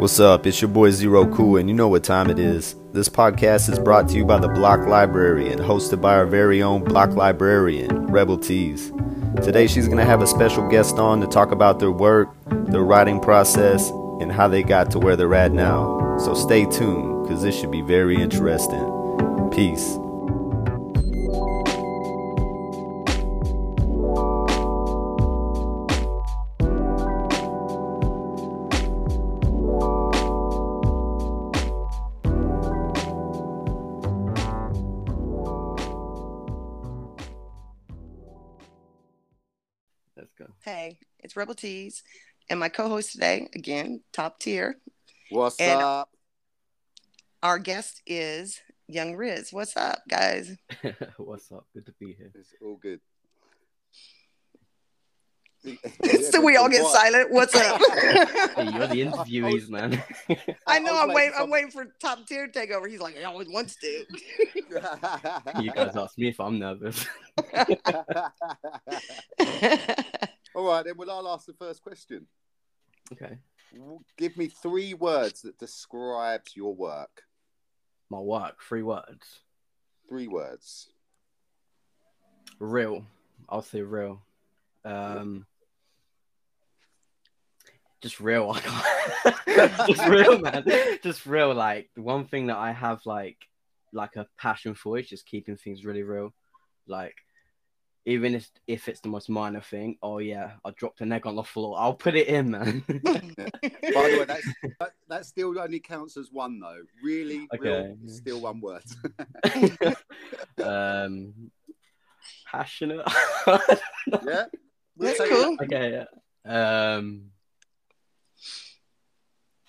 What's 0.00 0.18
up? 0.18 0.46
It's 0.46 0.62
your 0.62 0.70
boy 0.70 0.92
Zero 0.92 1.26
Cool, 1.26 1.58
and 1.58 1.68
you 1.68 1.74
know 1.74 1.88
what 1.88 2.04
time 2.04 2.30
it 2.30 2.38
is. 2.38 2.74
This 2.94 3.10
podcast 3.10 3.70
is 3.70 3.78
brought 3.78 4.08
to 4.08 4.16
you 4.16 4.24
by 4.24 4.38
the 4.38 4.48
Block 4.48 4.86
Library 4.86 5.52
and 5.52 5.60
hosted 5.60 6.00
by 6.00 6.14
our 6.14 6.24
very 6.24 6.62
own 6.62 6.82
Block 6.82 7.10
Librarian, 7.10 8.06
Rebel 8.06 8.38
Tees. 8.38 8.90
Today, 9.42 9.66
she's 9.66 9.88
going 9.88 9.98
to 9.98 10.06
have 10.06 10.22
a 10.22 10.26
special 10.26 10.66
guest 10.70 10.96
on 10.96 11.20
to 11.20 11.26
talk 11.26 11.52
about 11.52 11.80
their 11.80 11.90
work, 11.90 12.30
their 12.46 12.80
writing 12.80 13.20
process, 13.20 13.90
and 14.22 14.32
how 14.32 14.48
they 14.48 14.62
got 14.62 14.90
to 14.92 14.98
where 14.98 15.16
they're 15.16 15.34
at 15.34 15.52
now. 15.52 16.16
So 16.16 16.32
stay 16.32 16.64
tuned, 16.64 17.24
because 17.24 17.42
this 17.42 17.54
should 17.54 17.70
be 17.70 17.82
very 17.82 18.16
interesting. 18.16 19.50
Peace. 19.52 19.98
Rebel 41.40 41.54
Tees, 41.54 42.02
and 42.50 42.60
my 42.60 42.68
co-host 42.68 43.12
today, 43.12 43.48
again, 43.54 44.02
TOPTEAR. 44.12 44.74
What's 45.30 45.58
And- 45.58 45.80
up? 45.80 46.10
Our 47.42 47.58
guest 47.58 48.02
is 48.06 48.60
YungRyz. 48.92 49.50
What's 49.50 49.74
up, 49.74 50.00
guys? 50.06 50.54
What's 51.16 51.50
up? 51.50 51.64
Good 51.72 51.86
to 51.86 51.92
be 51.98 52.12
here. 52.12 52.30
It's 52.34 52.52
all 52.62 52.76
good. 52.76 53.00
so 56.30 56.40
we 56.42 56.56
all 56.56 56.68
get 56.68 56.84
silent. 56.86 57.30
What's 57.30 57.54
up? 57.54 57.80
Hey, 58.56 58.64
you're 58.64 58.86
the 58.88 59.00
interviewees, 59.06 59.70
man. 59.70 60.02
I 60.66 60.78
know. 60.80 60.94
I 60.96 61.02
I'm 61.04 61.08
waiting 61.08 61.14
waiting. 61.14 61.32
for- 61.32 61.40
I'm 61.42 61.50
waiting 61.50 61.70
for 61.70 61.84
TOPTEAR 62.02 62.46
to 62.48 62.52
take 62.52 62.70
over. 62.72 62.86
He's 62.88 63.00
like, 63.00 63.16
I 63.16 63.22
always 63.24 63.48
wants 63.48 63.76
to. 63.76 64.04
you 65.62 65.70
guys 65.72 65.96
ask 65.96 66.18
me 66.18 66.28
if 66.28 66.38
I'm 66.40 66.58
nervous. 66.58 67.06
All 70.54 70.66
right, 70.66 70.84
then. 70.84 70.94
Well, 70.96 71.10
I'll 71.10 71.28
ask 71.34 71.46
the 71.46 71.52
first 71.54 71.82
question. 71.82 72.26
Okay. 73.12 73.38
Give 74.16 74.36
me 74.36 74.48
three 74.48 74.94
words 74.94 75.42
that 75.42 75.58
describes 75.58 76.56
your 76.56 76.74
work. 76.74 77.22
My 78.10 78.18
work, 78.18 78.60
three 78.62 78.82
words. 78.82 79.40
Three 80.08 80.26
words. 80.28 80.88
Real. 82.58 83.06
I'll 83.48 83.62
say 83.62 83.82
real. 83.82 84.22
Um, 84.84 85.46
just 88.00 88.18
real. 88.20 88.50
I 88.56 88.60
can't- 89.46 89.86
just 89.88 90.06
real, 90.08 90.38
man. 90.40 90.64
Just 91.02 91.26
real. 91.26 91.54
Like 91.54 91.90
the 91.94 92.02
one 92.02 92.24
thing 92.26 92.46
that 92.48 92.56
I 92.56 92.72
have 92.72 93.00
like 93.06 93.36
like 93.92 94.16
a 94.16 94.26
passion 94.38 94.74
for 94.74 94.98
is 94.98 95.08
just 95.08 95.26
keeping 95.26 95.56
things 95.56 95.84
really 95.84 96.02
real. 96.02 96.32
Like 96.86 97.14
even 98.06 98.34
if 98.34 98.50
if 98.66 98.88
it's 98.88 99.00
the 99.00 99.08
most 99.08 99.28
minor 99.28 99.60
thing, 99.60 99.96
oh 100.02 100.18
yeah, 100.18 100.52
I 100.64 100.70
dropped 100.70 101.00
an 101.00 101.12
egg 101.12 101.26
on 101.26 101.36
the 101.36 101.42
floor. 101.42 101.76
I'll 101.78 101.94
put 101.94 102.14
it 102.14 102.28
in, 102.28 102.50
man. 102.50 102.82
By 102.88 103.20
the 103.82 104.16
way, 104.18 104.24
that's, 104.24 104.46
that, 104.78 104.92
that 105.08 105.26
still 105.26 105.58
only 105.58 105.80
counts 105.80 106.16
as 106.16 106.30
one, 106.32 106.58
though. 106.60 106.82
Really, 107.02 107.46
real, 107.58 107.96
still 108.06 108.40
one 108.40 108.60
word. 108.60 108.82
um 110.64 111.50
passionate. 112.46 113.06
yeah. 113.46 114.44
That's 114.96 115.18
take 115.18 115.30
cool. 115.30 115.56
okay. 115.62 116.04
yeah. 116.44 116.96
Um 116.96 117.30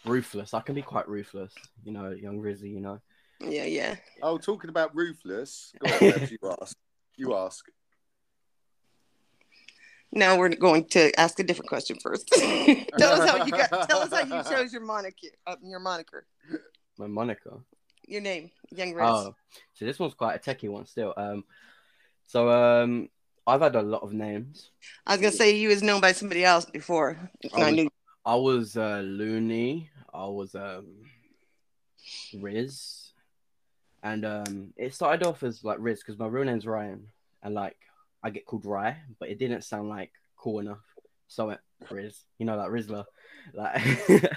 ruthless. 0.06 0.54
I 0.54 0.62
can 0.62 0.76
be 0.76 0.82
quite 0.82 1.08
ruthless, 1.08 1.54
you 1.84 1.92
know, 1.92 2.10
young 2.10 2.40
Rizzy, 2.40 2.72
you 2.72 2.82
know. 2.82 3.00
Yeah, 3.40 3.66
yeah. 3.66 3.96
Oh, 4.22 4.38
talking 4.38 4.70
about 4.70 4.96
ruthless. 4.96 5.74
Go 5.80 5.94
on, 5.94 6.28
you 6.30 6.38
ask. 6.62 6.78
You 7.18 7.36
ask. 7.36 7.66
Now 10.14 10.38
we're 10.38 10.50
going 10.50 10.86
to 10.90 11.18
ask 11.20 11.40
a 11.40 11.44
different 11.44 11.70
question 11.70 11.98
first. 12.02 12.28
tell 12.98 13.22
us 13.22 13.30
how 13.30 13.46
you 13.46 13.52
got. 13.52 13.90
Tell 13.90 14.02
us 14.02 14.12
how 14.12 14.24
you 14.24 14.44
chose 14.50 14.74
your 14.74 14.82
moniker. 14.82 15.28
Uh, 15.48 15.56
your 15.64 15.80
moniker. 15.80 16.26
My 16.98 17.08
moniker. 17.08 17.60
Your 18.08 18.22
name, 18.22 18.52
YungRyz. 18.76 19.10
Oh, 19.10 19.36
so 19.74 19.86
this 19.86 19.98
one's 19.98 20.14
quite 20.14 20.36
a 20.36 20.40
techie 20.40 20.70
one 20.70 20.86
still. 20.86 21.14
Um 21.16 21.46
so 22.26 22.50
um 22.50 23.10
I've 23.48 23.62
had 23.62 23.76
a 23.76 23.82
lot 23.82 24.04
of 24.04 24.14
names. 24.14 24.70
I 25.08 25.14
was 25.14 25.22
gonna 25.22 25.32
say 25.32 25.56
you 25.56 25.70
was 25.70 25.82
known 25.82 26.02
by 26.02 26.12
somebody 26.12 26.44
else 26.44 26.66
before. 26.66 27.18
I 27.56 27.64
I 27.64 27.72
knew. 27.72 27.90
I 28.26 28.36
was 28.36 28.76
uh 28.76 29.02
Looney, 29.04 29.90
I 30.14 30.26
was 30.26 30.56
um 30.56 30.88
Riz, 32.34 33.14
and 34.04 34.26
um 34.26 34.74
it 34.76 34.94
started 34.94 35.26
off 35.26 35.44
as 35.44 35.64
like 35.64 35.78
Riz 35.80 36.00
because 36.00 36.20
my 36.20 36.28
real 36.28 36.44
name's 36.44 36.66
Ryan, 36.66 37.08
and 37.44 37.56
like 37.56 37.78
I 38.24 38.30
get 38.30 38.46
called 38.46 38.66
Rye, 38.66 38.98
but 39.20 39.30
it 39.30 39.40
didn't 39.40 39.64
sound 39.64 39.90
like 39.90 40.12
cool 40.38 40.60
enough, 40.60 40.84
so 41.28 41.44
I 41.44 41.48
went 41.48 41.62
Riz, 41.90 42.20
you 42.38 42.46
know, 42.46 42.56
like 42.56 42.70
Rizzler, 42.70 43.06
like. 43.54 43.82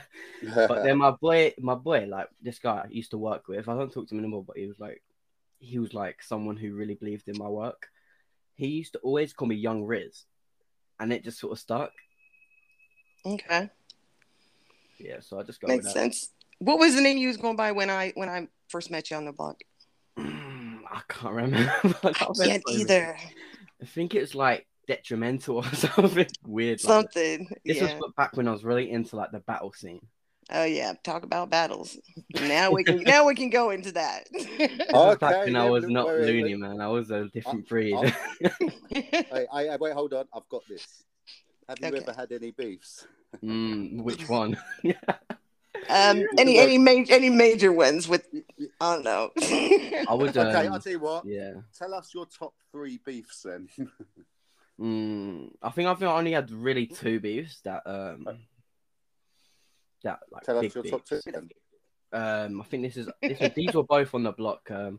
but 0.54 0.84
then 0.84 0.98
my 0.98 1.10
boy, 1.10 1.52
my 1.58 1.74
boy, 1.74 2.06
like 2.08 2.28
this 2.40 2.58
guy 2.58 2.82
I 2.84 2.88
used 2.88 3.10
to 3.10 3.18
work 3.18 3.48
with, 3.48 3.68
I 3.68 3.74
don't 3.74 3.92
talk 3.92 4.08
to 4.08 4.14
him 4.14 4.20
anymore, 4.20 4.44
but 4.46 4.56
he 4.56 4.66
was 4.66 4.80
like, 4.80 5.02
he 5.58 5.78
was 5.78 5.94
like 5.94 6.22
someone 6.22 6.56
who 6.56 6.74
really 6.74 6.94
believed 6.94 7.28
in 7.28 7.38
my 7.38 7.48
work. 7.48 7.88
He 8.54 8.68
used 8.68 8.92
to 8.92 8.98
always 9.00 9.32
call 9.32 9.48
me 9.48 9.62
YungRyz, 9.62 10.24
and 11.00 11.12
it 11.12 11.24
just 11.24 11.38
sort 11.38 11.52
of 11.52 11.58
stuck. 11.58 11.92
Okay, 13.26 13.70
Yeah, 14.98 15.20
so 15.20 15.40
I 15.40 15.42
just 15.42 15.60
go 15.60 15.68
makes 15.68 15.92
sense. 15.92 16.30
What 16.58 16.78
was 16.78 16.94
the 16.94 17.00
name 17.00 17.18
you 17.18 17.28
was 17.28 17.36
going 17.36 17.56
by 17.56 17.72
when 17.72 17.90
I 17.90 18.12
when 18.14 18.28
I 18.28 18.48
first 18.68 18.90
met 18.90 19.10
you 19.10 19.16
on 19.16 19.24
the 19.24 19.32
block? 19.32 19.60
I 20.16 21.00
can't 21.08 21.34
remember. 21.34 21.72
I 21.82 21.82
I 21.84 22.12
can't 22.12 22.14
can't 22.14 22.38
remember. 22.38 22.62
either. 22.70 23.18
I 23.84 23.86
think 23.86 24.14
it's 24.14 24.34
like 24.34 24.66
detrimental 24.88 25.56
or 25.64 25.64
something 25.74 26.26
weird. 26.46 26.82
Like 26.82 27.12
that. 27.12 27.12
Something. 27.12 27.48
This 27.66 27.76
yeah. 27.76 27.98
was 27.98 28.12
back 28.16 28.34
when 28.34 28.48
I 28.48 28.52
was 28.52 28.64
really 28.64 28.90
into 28.90 29.16
like 29.16 29.30
the 29.30 29.40
battle 29.40 29.72
scene. 29.74 30.00
Oh 30.50 30.64
yeah. 30.64 30.94
Talk 31.02 31.22
about 31.22 31.50
battles. 31.50 31.98
Now 32.40 32.70
we 32.70 32.82
can 32.84 33.02
now 33.02 33.26
we 33.26 33.34
can 33.34 33.50
go 33.50 33.70
into 33.70 33.92
that. 33.92 34.26
This 34.32 34.48
was 34.92 35.18
back 35.18 35.32
Okay, 35.34 35.44
when 35.52 35.56
I 35.56 35.64
yeah, 35.64 35.70
was 35.70 35.84
not 35.86 36.06
wait, 36.06 36.20
wait, 36.20 36.26
loony, 36.26 36.54
wait. 36.54 36.58
man. 36.58 36.80
I 36.80 36.88
was 36.88 37.10
a 37.10 37.28
different 37.28 37.68
breed. 37.68 37.94
I'll- 37.94 38.12
Hey, 38.90 39.10
hey, 39.30 39.46
hey, 39.52 39.76
wait, 39.78 39.92
hold 39.92 40.14
on. 40.14 40.26
I've 40.34 40.48
got 40.48 40.62
this. 40.68 41.04
Have 41.68 41.78
you 41.80 41.88
Okay. 41.88 41.98
ever 41.98 42.12
had 42.12 42.32
any 42.32 42.52
beefs? 42.52 43.06
mm, 43.42 44.00
which 44.02 44.28
one? 44.28 44.56
Um. 45.88 46.22
Any 46.38 46.58
any 46.58 46.78
major 46.78 47.12
any 47.12 47.30
major 47.30 47.72
wins 47.72 48.08
with 48.08 48.26
I 48.80 48.94
don't 48.94 49.04
know. 49.04 49.30
I 50.08 50.14
would. 50.14 50.36
Um, 50.36 50.46
Okay, 50.46 50.68
I'll 50.68 50.80
tell 50.80 50.92
you 50.92 50.98
what. 50.98 51.24
Yeah. 51.24 51.54
Tell 51.78 51.94
us 51.94 52.12
your 52.14 52.26
top 52.26 52.54
three 52.72 53.00
beefs 53.04 53.42
then. 53.42 53.68
Mm, 54.80 55.50
I 55.62 55.70
think 55.70 55.88
I 55.88 55.94
think 55.94 56.10
I 56.10 56.18
only 56.18 56.32
had 56.32 56.50
really 56.50 56.86
two 56.88 57.20
beefs 57.20 57.60
that 57.60 57.82
um 57.86 58.26
that 60.02 60.18
like 60.32 60.42
Tell 60.42 60.60
big 60.60 60.70
us 60.70 60.74
your 60.74 60.84
top 60.84 61.04
two. 61.04 61.20
Then. 61.24 61.48
Um, 62.12 62.60
I 62.60 62.64
think 62.64 62.82
this 62.82 62.96
is 62.96 63.08
this 63.22 63.38
was, 63.38 63.50
these 63.54 63.72
were 63.72 63.84
both 63.84 64.14
on 64.14 64.24
the 64.24 64.32
block. 64.32 64.68
Um, 64.70 64.98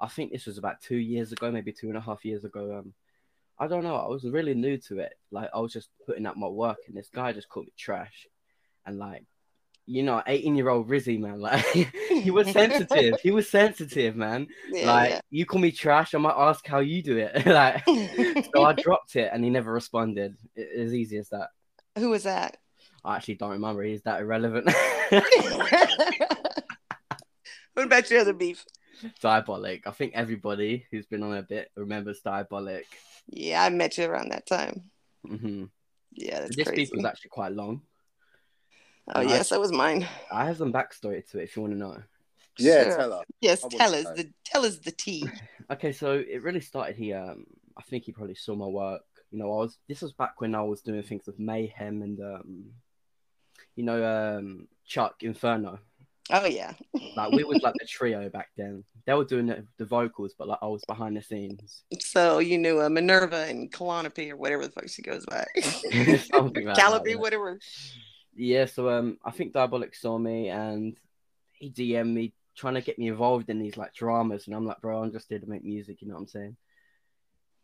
I 0.00 0.08
think 0.08 0.32
this 0.32 0.46
was 0.46 0.58
about 0.58 0.82
two 0.82 0.96
years 0.96 1.32
ago, 1.32 1.50
maybe 1.50 1.72
two 1.72 1.88
and 1.88 1.96
a 1.96 2.02
half 2.02 2.24
years 2.24 2.44
ago. 2.44 2.78
Um, 2.78 2.94
I 3.58 3.66
don't 3.66 3.84
know. 3.84 3.96
I 3.96 4.08
was 4.08 4.24
really 4.24 4.54
new 4.54 4.76
to 4.78 4.98
it. 4.98 5.14
Like 5.30 5.50
I 5.54 5.60
was 5.60 5.72
just 5.72 5.88
putting 6.06 6.26
up 6.26 6.36
my 6.36 6.48
work, 6.48 6.78
and 6.86 6.96
this 6.96 7.08
guy 7.08 7.32
just 7.32 7.48
called 7.48 7.66
me 7.66 7.72
trash, 7.78 8.26
and 8.84 8.98
like, 8.98 9.24
you 9.86 10.02
know, 10.02 10.22
eighteen 10.26 10.56
year 10.56 10.68
old 10.68 10.88
Rizzy 10.88 11.18
man, 11.18 11.40
like 11.40 11.64
he 12.08 12.30
was 12.30 12.50
sensitive. 12.52 13.18
he 13.22 13.30
was 13.30 13.48
sensitive, 13.48 14.16
man. 14.16 14.46
Yeah, 14.70 14.86
like 14.92 15.20
you 15.30 15.44
call 15.46 15.60
me 15.60 15.70
trash, 15.72 16.14
I 16.14 16.18
might 16.18 16.34
ask 16.36 16.66
how 16.66 16.78
you 16.80 17.02
do 17.02 17.16
it. 17.18 17.46
like, 17.46 17.84
so 18.54 18.62
I 18.62 18.72
dropped 18.72 19.16
it, 19.16 19.30
and 19.32 19.44
he 19.44 19.50
never 19.50 19.72
responded. 19.72 20.36
It, 20.56 20.68
as 20.80 20.94
easy 20.94 21.18
as 21.18 21.28
that. 21.30 21.48
Who 21.98 22.10
was 22.10 22.22
that? 22.24 22.56
I 23.04 23.16
actually 23.16 23.34
don't 23.34 23.50
remember. 23.50 23.82
Is 23.84 24.02
that 24.02 24.20
irrelevant? 24.20 24.70
what 27.74 27.86
about 27.86 28.10
your 28.10 28.20
other 28.20 28.32
beef? 28.32 28.64
Diabolic. 29.20 29.86
I 29.86 29.90
think 29.90 30.12
everybody 30.14 30.86
who's 30.90 31.06
been 31.06 31.22
on 31.22 31.36
a 31.36 31.42
bit 31.42 31.70
remembers 31.76 32.20
Diabolic. 32.24 32.84
Yeah, 33.26 33.62
I 33.62 33.68
met 33.70 33.98
you 33.98 34.06
around 34.06 34.30
that 34.30 34.46
time. 34.46 34.90
hmm 35.26 35.64
Yeah, 36.12 36.40
that's 36.40 36.56
This 36.56 36.68
crazy. 36.68 36.82
beef 36.82 36.90
was 36.94 37.04
actually 37.04 37.30
quite 37.30 37.52
long. 37.52 37.82
Oh 39.14 39.20
yes, 39.20 39.48
that 39.50 39.60
was 39.60 39.72
mine. 39.72 40.06
I 40.32 40.46
have 40.46 40.56
some 40.58 40.72
backstory 40.72 41.28
to 41.30 41.38
it 41.38 41.44
if 41.44 41.56
you 41.56 41.62
want 41.62 41.74
to 41.74 41.78
know. 41.78 42.02
Yeah, 42.58 42.84
Sure. 42.84 42.96
tell 42.96 43.12
us. 43.14 43.24
Yes, 43.40 43.64
tell 43.70 43.94
us 43.94 44.04
know. 44.04 44.14
the 44.14 44.30
tell 44.44 44.64
us 44.64 44.78
the 44.78 44.92
tea. 44.92 45.28
Okay, 45.70 45.92
so 45.92 46.12
it 46.12 46.42
really 46.42 46.60
started 46.60 46.94
here. 46.94 47.16
Um, 47.18 47.46
I 47.78 47.80
think 47.80 48.04
he 48.04 48.12
probably 48.12 48.34
saw 48.34 48.54
my 48.54 48.66
work. 48.66 49.00
You 49.30 49.38
know, 49.38 49.46
I 49.46 49.56
was 49.62 49.78
this 49.88 50.02
was 50.02 50.12
back 50.12 50.38
when 50.42 50.54
I 50.54 50.60
was 50.60 50.82
doing 50.82 51.02
things 51.02 51.24
with 51.26 51.38
Mayhem 51.38 52.02
and 52.02 52.20
um, 52.20 52.64
you 53.74 53.82
know, 53.82 54.04
um, 54.04 54.68
Chuck 54.86 55.22
Inferno. 55.22 55.78
Oh 56.30 56.46
yeah. 56.46 56.72
Like 57.16 57.32
we 57.32 57.44
was 57.44 57.62
like 57.62 57.74
the 57.78 57.86
trio 57.86 58.28
back 58.28 58.48
then. 58.58 58.84
They 59.06 59.14
were 59.14 59.24
doing 59.24 59.46
the, 59.46 59.66
the 59.78 59.84
vocals, 59.84 60.34
but 60.38 60.48
like 60.48 60.58
I 60.62 60.66
was 60.66 60.84
behind 60.86 61.16
the 61.16 61.22
scenes. 61.22 61.82
So 62.00 62.38
you 62.38 62.58
knew 62.58 62.80
uh, 62.82 62.88
Minerva 62.88 63.46
and 63.48 63.72
Calliope 63.72 64.30
or 64.32 64.36
whatever 64.36 64.66
the 64.66 64.72
fuck 64.72 64.88
she 64.88 65.02
goes 65.02 65.24
by. 65.26 65.46
Something 65.62 66.66
like 66.66 66.76
that, 66.76 66.76
Calliope, 66.76 67.10
yeah. 67.10 67.16
whatever. 67.16 67.58
Yeah, 68.36 68.66
so 68.66 68.90
um, 68.90 69.18
I 69.24 69.30
think 69.30 69.52
Diabolic 69.52 69.94
saw 69.94 70.18
me 70.18 70.48
and 70.48 70.96
he 71.52 71.70
DM'd 71.70 72.14
me 72.14 72.32
trying 72.56 72.74
to 72.74 72.80
get 72.80 72.98
me 72.98 73.08
involved 73.08 73.50
in 73.50 73.58
these 73.58 73.76
like 73.76 73.94
dramas, 73.94 74.46
and 74.46 74.54
I'm 74.54 74.66
like, 74.66 74.80
bro, 74.80 75.02
I'm 75.02 75.12
just 75.12 75.28
here 75.28 75.38
to 75.38 75.46
make 75.46 75.64
music. 75.64 76.00
You 76.00 76.08
know 76.08 76.14
what 76.14 76.20
I'm 76.20 76.28
saying? 76.28 76.56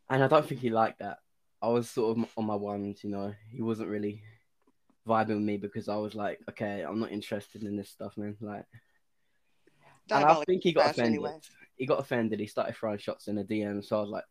And 0.08 0.24
I 0.24 0.28
don't 0.28 0.46
think 0.46 0.60
he 0.60 0.70
liked 0.70 0.98
that. 1.00 1.18
I 1.62 1.68
was 1.68 1.88
sort 1.88 2.18
of 2.18 2.26
on 2.36 2.46
my 2.46 2.54
ones, 2.54 3.04
you 3.04 3.10
know. 3.10 3.34
He 3.50 3.62
wasn't 3.62 3.90
really 3.90 4.22
vibing 5.06 5.28
with 5.28 5.38
me 5.38 5.56
because 5.56 5.88
I 5.88 5.96
was 5.96 6.14
like, 6.14 6.40
okay, 6.48 6.82
I'm 6.82 7.00
not 7.00 7.12
interested 7.12 7.62
in 7.62 7.76
this 7.76 7.90
stuff, 7.90 8.16
man. 8.16 8.36
Like, 8.40 8.64
and 10.10 10.24
I 10.24 10.42
think 10.44 10.64
he 10.64 10.72
got 10.72 10.90
offended. 10.90 11.14
anyway. 11.14 11.38
He 11.80 11.86
got 11.86 11.98
offended. 11.98 12.38
He 12.40 12.46
started 12.46 12.76
throwing 12.76 12.98
shots 12.98 13.26
in 13.26 13.36
the 13.36 13.42
DM. 13.42 13.82
So 13.82 13.96
I 13.96 14.00
was 14.02 14.10
like, 14.10 14.24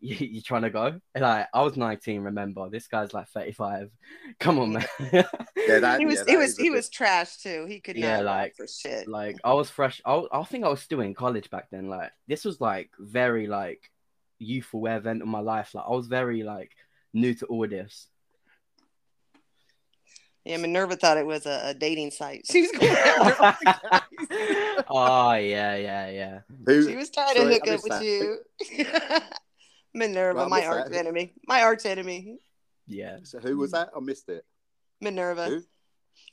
you, 0.00 0.14
"You 0.14 0.40
trying 0.40 0.62
to 0.62 0.70
go?" 0.70 1.00
And 1.16 1.22
like, 1.22 1.48
I 1.52 1.62
was 1.62 1.76
19. 1.76 2.20
Remember, 2.22 2.70
this 2.70 2.86
guy's 2.86 3.12
like 3.12 3.26
35. 3.28 3.90
Come 4.38 4.60
on, 4.60 4.72
man. 4.74 4.86
Yeah, 5.12 5.78
that, 5.80 5.98
He 5.98 6.06
was 6.06 6.22
yeah, 6.26 6.32
he 6.32 6.36
was 6.36 6.56
he 6.56 6.62
bit- 6.70 6.76
was 6.76 6.88
trash 6.88 7.38
too. 7.38 7.66
He 7.68 7.80
could 7.80 7.96
Yeah, 7.96 8.18
not 8.18 8.24
like- 8.24 8.54
for 8.56 8.66
shit. 8.68 9.08
like 9.08 9.36
I 9.42 9.52
was 9.52 9.68
fresh. 9.68 10.00
I, 10.06 10.22
I 10.32 10.44
think 10.44 10.64
I 10.64 10.68
was 10.68 10.80
still 10.80 11.00
in 11.00 11.12
college 11.12 11.50
back 11.50 11.68
then. 11.70 11.88
Like 11.88 12.12
this 12.28 12.44
was 12.44 12.60
like 12.60 12.90
very 12.98 13.46
like 13.48 13.90
youthful 14.38 14.86
event 14.86 15.22
of 15.22 15.28
my 15.28 15.40
life. 15.40 15.74
Like 15.74 15.84
I 15.88 15.90
was 15.90 16.06
very 16.06 16.44
like 16.44 16.70
new 17.12 17.34
to 17.34 17.46
all 17.46 17.66
this. 17.68 18.06
Yeah, 20.44 20.56
Minerva 20.56 20.96
thought 20.96 21.18
it 21.18 21.26
was 21.26 21.46
a, 21.46 21.60
a 21.66 21.74
dating 21.74 22.10
site. 22.10 22.46
She 22.50 22.62
was 22.62 22.72
going 22.72 22.90
after 22.90 23.42
all 23.42 23.54
the 23.60 23.64
guys. 23.90 24.84
oh 24.88 25.32
yeah, 25.34 25.76
yeah, 25.76 26.10
yeah. 26.10 26.38
Who, 26.66 26.88
She 26.88 26.96
was 26.96 27.10
trying 27.10 27.34
to 27.36 27.42
hook 27.42 27.62
up 27.62 27.66
missed 27.68 27.84
with 27.84 27.92
that. 27.92 28.04
you. 28.04 28.38
Minerva, 29.94 30.38
Well, 30.40 30.48
my 30.48 30.56
missed 30.58 30.68
arch 30.68 30.90
that. 30.90 30.98
enemy. 30.98 31.32
My 31.46 31.62
arch 31.62 31.86
enemy. 31.86 32.38
Yeah. 32.86 33.18
so 33.22 33.38
who 33.38 33.56
was 33.56 33.70
that? 33.72 33.90
I 33.96 34.00
missed 34.00 34.28
it. 34.28 34.44
Minerva. 35.00 35.46
Who? 35.46 35.62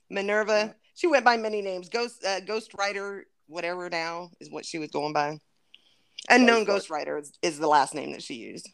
Minerva. 0.09 0.75
She 0.95 1.07
went 1.07 1.23
by 1.25 1.37
many 1.37 1.61
names. 1.61 1.89
Ghost 1.89 2.25
uh, 2.25 2.39
Ghost 2.39 2.71
Rider, 2.77 3.25
whatever 3.47 3.89
now 3.89 4.31
is 4.39 4.49
what 4.49 4.65
she 4.65 4.79
was 4.79 4.89
going 4.89 5.13
by. 5.13 5.39
Unknown 6.29 6.63
Ghost 6.65 6.89
Ghost 6.89 7.07
is, 7.07 7.31
is 7.41 7.59
the 7.59 7.67
last 7.67 7.93
name 7.95 8.11
that 8.13 8.23
she 8.23 8.35
used. 8.35 8.69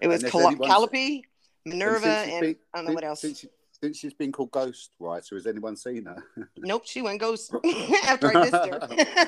It 0.00 0.08
was 0.08 0.22
And 0.22 0.26
if 0.26 0.32
Cal- 0.32 0.46
anyone's- 0.48 0.68
Calliope, 0.70 1.24
Minerva, 1.64 2.00
since 2.00 2.24
she's 2.26 2.34
and 2.34 2.56
I 2.74 2.78
don't 2.78 2.86
know 2.86 2.92
what 2.92 3.04
else. 3.04 3.20
Since, 3.20 3.44
since 3.80 3.98
she's 3.98 4.14
been 4.14 4.32
called 4.32 4.50
Ghost 4.50 4.90
Writer, 4.98 5.34
has 5.36 5.46
anyone 5.46 5.76
seen 5.76 6.04
her? 6.06 6.22
Nope, 6.58 6.82
she 6.86 7.02
went 7.02 7.20
ghost 7.20 7.52
after 8.06 8.28
I 8.36 8.40
missed 8.40 8.54
her. 8.54 8.88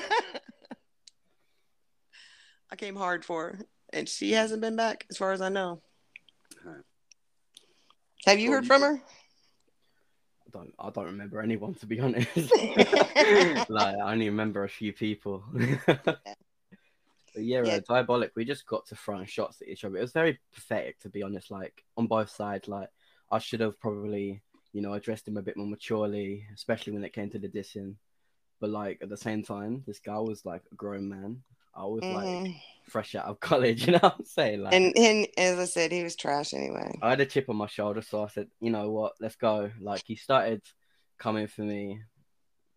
I 2.71 2.75
came 2.75 2.95
hard 2.95 3.25
for 3.25 3.43
her, 3.53 3.59
and 3.93 4.07
she 4.07 4.31
hasn't 4.33 4.61
been 4.61 4.75
back 4.75 5.05
as 5.09 5.17
far 5.17 5.31
as 5.31 5.41
I 5.41 5.49
know. 5.49 5.81
Huh. 6.63 6.73
Have 8.25 8.39
you 8.39 8.49
Well, 8.49 8.57
heard 8.57 8.63
you 8.65 8.67
from 8.67 8.81
her? 8.81 9.01
I 10.47 10.49
don't 10.51 10.73
I 10.79 10.89
don't 10.89 11.05
remember 11.05 11.41
anyone 11.41 11.73
to 11.75 11.85
be 11.85 11.99
honest. 11.99 12.27
like 12.35 13.95
I 13.95 14.11
only 14.11 14.29
remember 14.29 14.63
a 14.63 14.69
few 14.69 14.93
people. 14.93 15.43
but 15.95 16.19
yeah, 17.35 17.63
Yeah. 17.63 17.75
Uh, 17.75 17.79
diabolic. 17.87 18.31
We 18.35 18.45
just 18.45 18.65
got 18.65 18.85
to 18.87 18.95
throwing 18.95 19.25
shots 19.25 19.61
at 19.61 19.67
each 19.67 19.83
other. 19.85 19.97
It 19.97 20.01
was 20.01 20.11
very 20.11 20.39
pathetic 20.53 20.99
to 21.01 21.09
be 21.09 21.23
honest. 21.23 21.51
Like 21.51 21.83
on 21.97 22.07
both 22.07 22.29
sides. 22.29 22.67
Like 22.67 22.89
I 23.31 23.39
should 23.39 23.59
have 23.59 23.79
probably 23.79 24.41
you 24.73 24.81
know 24.81 24.93
addressed 24.93 25.27
him 25.27 25.37
a 25.37 25.41
bit 25.41 25.57
more 25.57 25.67
maturely, 25.67 26.45
especially 26.53 26.93
when 26.93 27.03
it 27.03 27.13
came 27.13 27.29
to 27.31 27.39
the 27.39 27.47
dissing. 27.49 27.95
But 28.59 28.71
like 28.71 28.99
at 29.01 29.09
the 29.09 29.17
same 29.17 29.43
time, 29.43 29.83
this 29.87 29.99
guy 29.99 30.17
was 30.19 30.45
like 30.45 30.63
a 30.71 30.75
grown 30.75 31.07
man. 31.07 31.43
I 31.75 31.85
was 31.85 32.03
like 32.09 32.27
Mhm. 32.27 32.55
fresh 32.83 33.15
out 33.15 33.25
of 33.25 33.39
college. 33.49 33.85
You 33.87 33.93
know 33.93 33.99
what 34.01 34.15
I'm 34.19 34.25
saying? 34.25 34.61
Like 34.63 34.73
And 34.73 34.97
and 34.97 35.27
as 35.37 35.59
I 35.59 35.65
said, 35.65 35.91
he 35.91 36.03
was 36.03 36.15
trash 36.15 36.53
anyway. 36.53 36.91
I 37.01 37.11
had 37.11 37.21
a 37.21 37.25
chip 37.25 37.49
on 37.49 37.55
my 37.55 37.67
shoulder, 37.67 38.01
so 38.01 38.23
I 38.23 38.27
said, 38.27 38.47
you 38.59 38.69
know 38.71 38.89
what, 38.91 39.13
let's 39.21 39.35
go. 39.35 39.71
Like 39.79 40.03
he 40.05 40.15
started 40.15 40.61
coming 41.17 41.47
for 41.47 41.61
me. 41.61 42.01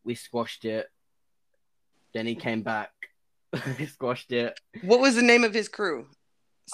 We 0.04 0.14
squashed 0.14 0.64
it. 0.64 0.86
Then 2.12 2.26
he 2.26 2.34
came 2.34 2.62
back. 2.62 2.90
he 3.78 3.86
squashed 3.86 4.32
it. 4.32 4.58
What 4.82 5.00
was 5.00 5.14
the 5.16 5.22
name 5.22 5.44
of 5.44 5.54
his 5.54 5.68
crew? 5.68 6.06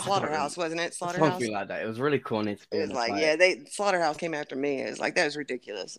I 0.00 0.04
don't 0.04 0.20
Slaughterhouse, 0.20 0.56
wasn't 0.56 0.80
it? 0.80 0.94
Slaughterhouse. 0.94 1.30
Something 1.32 1.52
like 1.52 1.68
that. 1.68 1.82
It 1.82 1.86
was 1.86 2.00
really 2.00 2.18
corny 2.18 2.56
to 2.56 2.66
be 2.70 2.78
It 2.78 2.80
was 2.82 2.90
honest, 2.90 3.10
like, 3.10 3.20
yeah, 3.22 3.36
they 3.36 3.64
Slaughterhouse 3.70 4.16
came 4.16 4.34
after 4.34 4.56
me. 4.56 4.82
It 4.82 4.90
was 4.90 5.00
like 5.00 5.14
that 5.16 5.24
was 5.24 5.36
ridiculous. 5.36 5.98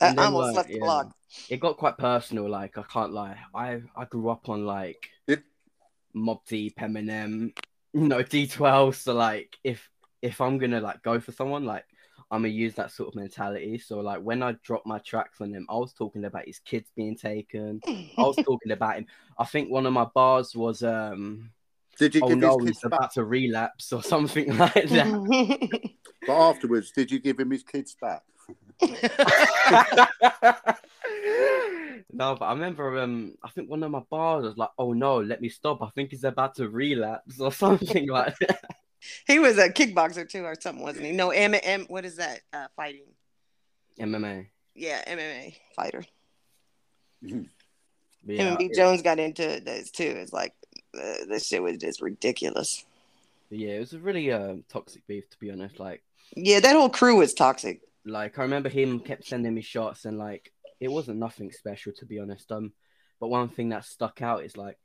I, 0.00 0.08
And 0.08 0.20
I 0.20 0.24
almost 0.26 0.48
like, 0.48 0.56
left 0.56 0.68
the 0.68 0.74
yeah. 0.74 0.80
block. 0.84 1.14
It 1.48 1.60
got 1.60 1.76
quite 1.76 1.98
personal. 1.98 2.48
Like 2.48 2.76
I 2.78 2.82
can't 2.82 3.12
lie. 3.12 3.38
I 3.54 3.82
I 3.96 4.04
grew 4.06 4.28
up 4.30 4.48
on 4.48 4.66
like 4.66 5.08
Did- 5.26 5.44
Mobb 6.14 6.40
Deep, 6.46 6.76
Eminem, 6.78 7.52
you 7.92 8.00
know, 8.08 8.22
D12. 8.22 8.94
So 8.96 9.14
like, 9.14 9.56
if 9.64 9.88
if 10.22 10.40
I'm 10.40 10.58
gonna 10.58 10.80
like 10.80 11.02
go 11.02 11.20
for 11.20 11.32
someone, 11.32 11.64
like 11.64 11.84
I'm 12.30 12.42
gonna 12.42 12.48
use 12.48 12.74
that 12.74 12.90
sort 12.92 13.08
of 13.08 13.14
mentality. 13.14 13.78
So 13.78 14.00
like 14.00 14.20
when 14.20 14.42
I 14.42 14.52
dropped 14.62 14.86
my 14.86 14.98
tracks 14.98 15.40
on 15.40 15.52
him, 15.52 15.66
I 15.68 15.74
was 15.74 15.92
talking 15.92 16.24
about 16.24 16.46
his 16.46 16.58
kids 16.60 16.90
being 16.94 17.16
taken. 17.16 17.80
I 17.86 18.22
was 18.22 18.36
talking 18.44 18.72
about 18.72 18.96
him. 18.96 19.06
I 19.38 19.44
think 19.44 19.70
one 19.70 19.86
of 19.86 19.92
my 19.92 20.04
bars 20.04 20.54
was 20.54 20.82
um 20.82 21.50
Did 22.00 22.14
you 22.16 22.22
oh 22.24 22.28
give 22.30 22.38
no, 22.38 22.58
his 22.58 22.68
he's 22.68 22.78
kids 22.78 22.82
back? 22.90 22.98
about 23.00 23.12
to 23.14 23.24
relapse 23.24 23.92
or 23.92 24.02
something 24.02 24.56
like 24.56 24.72
that. 24.88 25.90
But 26.26 26.36
afterwards, 26.50 26.90
did 26.90 27.10
you 27.10 27.18
give 27.18 27.38
him 27.40 27.50
his 27.50 27.62
kids 27.62 27.96
back? 28.00 28.22
no, 32.12 32.34
but 32.36 32.42
I 32.44 32.52
remember 32.52 32.98
um 33.00 33.34
I 33.42 33.48
think 33.50 33.70
one 33.70 33.82
of 33.82 33.90
my 33.90 34.00
bars 34.10 34.44
was 34.44 34.56
like, 34.56 34.70
oh 34.78 34.92
no, 34.92 35.18
let 35.20 35.40
me 35.40 35.48
stop. 35.48 35.82
I 35.82 35.88
think 35.94 36.10
he's 36.10 36.24
about 36.24 36.54
to 36.56 36.68
relapse 36.68 37.40
or 37.40 37.52
something 37.52 38.08
like 38.08 38.36
that. 38.40 38.64
he 39.26 39.38
was 39.38 39.58
a 39.58 39.68
kickboxer 39.70 40.28
too, 40.28 40.44
or 40.44 40.54
something, 40.60 40.82
wasn't 40.82 41.06
he? 41.06 41.12
No, 41.12 41.30
M 41.30 41.54
M. 41.62 41.86
What 41.88 42.04
is 42.04 42.16
that? 42.16 42.40
Uh, 42.52 42.66
fighting. 42.76 43.06
MMA. 43.98 44.46
Yeah, 44.74 45.02
MMA 45.06 45.54
fighter. 45.76 46.04
But 47.22 47.30
Him 47.30 47.48
yeah, 48.26 48.48
and 48.48 48.58
B 48.58 48.66
it- 48.66 48.74
Jones 48.76 49.02
got 49.02 49.18
into 49.18 49.60
this 49.64 49.90
too. 49.90 50.04
It's 50.16 50.32
like 50.32 50.54
uh, 50.94 51.24
this 51.28 51.46
shit 51.46 51.62
was 51.62 51.76
just 51.76 52.00
ridiculous. 52.00 52.84
yeah, 53.50 53.70
it 53.72 53.80
was 53.80 53.92
a 53.92 53.98
really 53.98 54.30
uh, 54.32 54.56
toxic 54.68 55.06
beef 55.06 55.28
to 55.30 55.38
be 55.38 55.50
honest. 55.50 55.78
Like 55.80 56.02
Yeah, 56.36 56.60
that 56.60 56.76
whole 56.76 56.88
crew 56.90 57.16
was 57.16 57.34
toxic. 57.34 57.80
like 58.04 58.38
I 58.38 58.42
remember 58.42 58.68
him 58.68 59.00
kept 59.00 59.26
sending 59.26 59.54
me 59.54 59.62
shots 59.62 60.04
and 60.04 60.18
like 60.18 60.52
it 60.80 60.88
wasn't 60.88 61.18
nothing 61.18 61.52
special 61.52 61.92
to 61.94 62.06
be 62.06 62.18
honest. 62.18 62.50
Um, 62.52 62.72
but 63.18 63.28
one 63.28 63.48
thing 63.48 63.68
that 63.70 63.84
stuck 63.84 64.22
out 64.22 64.44
is 64.44 64.56
like 64.56 64.78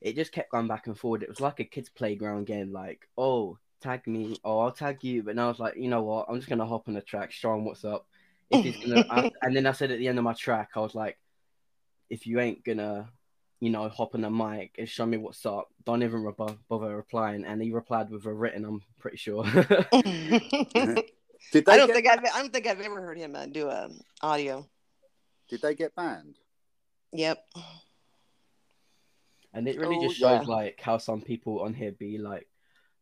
it 0.00 0.16
just 0.16 0.32
kept 0.32 0.50
going 0.50 0.66
back 0.68 0.86
and 0.88 0.98
forward. 0.98 1.22
It 1.22 1.28
was 1.28 1.40
like 1.40 1.60
a 1.60 1.64
kids' 1.64 1.88
playground 1.88 2.46
game. 2.46 2.72
Like, 2.72 3.08
oh, 3.16 3.58
tag 3.80 4.06
me, 4.06 4.36
oh, 4.44 4.58
I'll 4.58 4.72
tag 4.72 5.04
you. 5.04 5.22
But 5.22 5.36
now 5.36 5.46
I 5.46 5.48
was 5.48 5.60
like, 5.60 5.76
you 5.76 5.88
know 5.88 6.02
what? 6.02 6.26
I'm 6.28 6.36
just 6.36 6.48
gonna 6.48 6.66
hop 6.66 6.88
on 6.88 6.94
the 6.94 7.00
track, 7.00 7.30
show 7.30 7.54
him 7.54 7.64
what's 7.64 7.84
up. 7.84 8.06
If 8.50 8.62
he's 8.64 8.76
gonna, 8.76 9.06
I- 9.10 9.30
and 9.42 9.54
then 9.56 9.66
I 9.66 9.72
said 9.72 9.90
at 9.92 9.98
the 9.98 10.08
end 10.08 10.18
of 10.18 10.24
my 10.24 10.32
track, 10.34 10.70
I 10.74 10.80
was 10.80 10.94
like, 10.94 11.18
if 12.10 12.26
you 12.26 12.40
ain't 12.40 12.64
gonna, 12.64 13.08
you 13.62 13.70
know, 13.70 13.88
hop 13.88 14.16
on 14.16 14.22
the 14.22 14.28
mic 14.30 14.74
and 14.76 14.88
show 14.88 15.06
me 15.06 15.16
what's 15.16 15.46
up, 15.46 15.68
don't 15.86 16.02
even 16.02 16.24
re- 16.24 16.32
bother 16.68 16.96
replying. 16.96 17.44
And 17.44 17.62
he 17.62 17.70
replied 17.70 18.10
with 18.10 18.26
a 18.26 18.34
written. 18.34 18.64
I'm 18.64 18.82
pretty 18.98 19.18
sure. 19.18 19.44
I 19.46 21.04
Did 21.52 21.64
they 21.64 21.76
don't 21.76 21.86
get, 21.86 21.94
think 21.94 22.08
I've 22.08 22.18
I 22.34 22.40
don't 22.40 22.52
think 22.52 22.66
I've 22.66 22.80
ever 22.80 23.00
heard 23.00 23.18
him 23.18 23.36
uh, 23.36 23.46
do 23.46 23.68
a 23.68 23.88
audio. 24.20 24.66
Did 25.48 25.62
they 25.62 25.76
get 25.76 25.94
banned? 25.94 26.40
Yep. 27.12 27.38
And 29.54 29.68
it 29.68 29.78
really 29.78 29.96
Oh, 29.96 30.02
just 30.08 30.18
shows 30.18 30.42
yeah. 30.48 30.52
like 30.52 30.80
how 30.80 30.98
some 30.98 31.20
people 31.20 31.60
on 31.60 31.72
here 31.72 31.92
be 31.92 32.18
like 32.18 32.48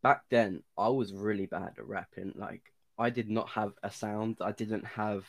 back 0.02 0.24
then 0.28 0.62
I 0.76 0.88
was 0.90 1.14
really 1.14 1.46
bad 1.46 1.72
at 1.78 1.86
rapping. 1.86 2.34
Like 2.34 2.70
I 2.98 3.08
did 3.08 3.30
not 3.30 3.48
have 3.48 3.72
a 3.82 3.90
sound. 3.90 4.36
I 4.42 4.52
didn't 4.52 4.84
have 4.84 5.24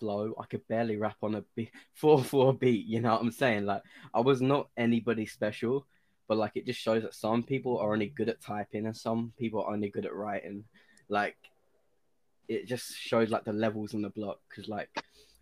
flow. 0.00 0.34
I 0.40 0.46
could 0.46 0.66
barely 0.66 0.96
rap 0.96 1.16
on 1.22 1.36
a 1.36 1.44
beat 1.54 1.70
four 1.94 2.24
four 2.24 2.54
beat, 2.54 2.86
you 2.86 3.00
know 3.00 3.12
what 3.12 3.20
I'm 3.20 3.30
saying? 3.30 3.66
Like 3.66 3.82
I 4.12 4.20
was 4.20 4.40
not 4.40 4.68
anybody 4.76 5.26
special, 5.26 5.86
but 6.26 6.38
like 6.38 6.52
it 6.56 6.66
just 6.66 6.80
shows 6.80 7.02
that 7.02 7.14
some 7.14 7.42
people 7.42 7.78
are 7.78 7.92
only 7.92 8.08
good 8.08 8.28
at 8.28 8.40
typing 8.40 8.86
and 8.86 8.96
some 8.96 9.32
people 9.38 9.62
are 9.62 9.72
only 9.72 9.90
good 9.90 10.06
at 10.06 10.14
writing. 10.14 10.64
Like 11.08 11.36
it 12.48 12.66
just 12.66 12.96
shows 12.96 13.30
like 13.30 13.44
the 13.44 13.52
levels 13.52 13.94
on 13.94 14.02
the 14.02 14.10
block 14.10 14.40
because 14.48 14.68
like 14.68 14.88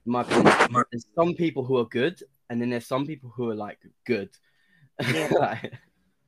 my 0.05 0.23
opinion, 0.23 0.85
there's 0.91 1.07
some 1.15 1.35
people 1.35 1.65
who 1.65 1.79
are 1.79 1.87
good 1.87 2.23
and 2.51 2.61
then 2.61 2.71
there's 2.71 2.87
some 2.87 3.07
people 3.07 3.33
who 3.35 3.51
are 3.51 3.55
like 3.55 3.79
good. 4.05 4.31
Yeah. 5.01 5.29
like, 5.39 5.73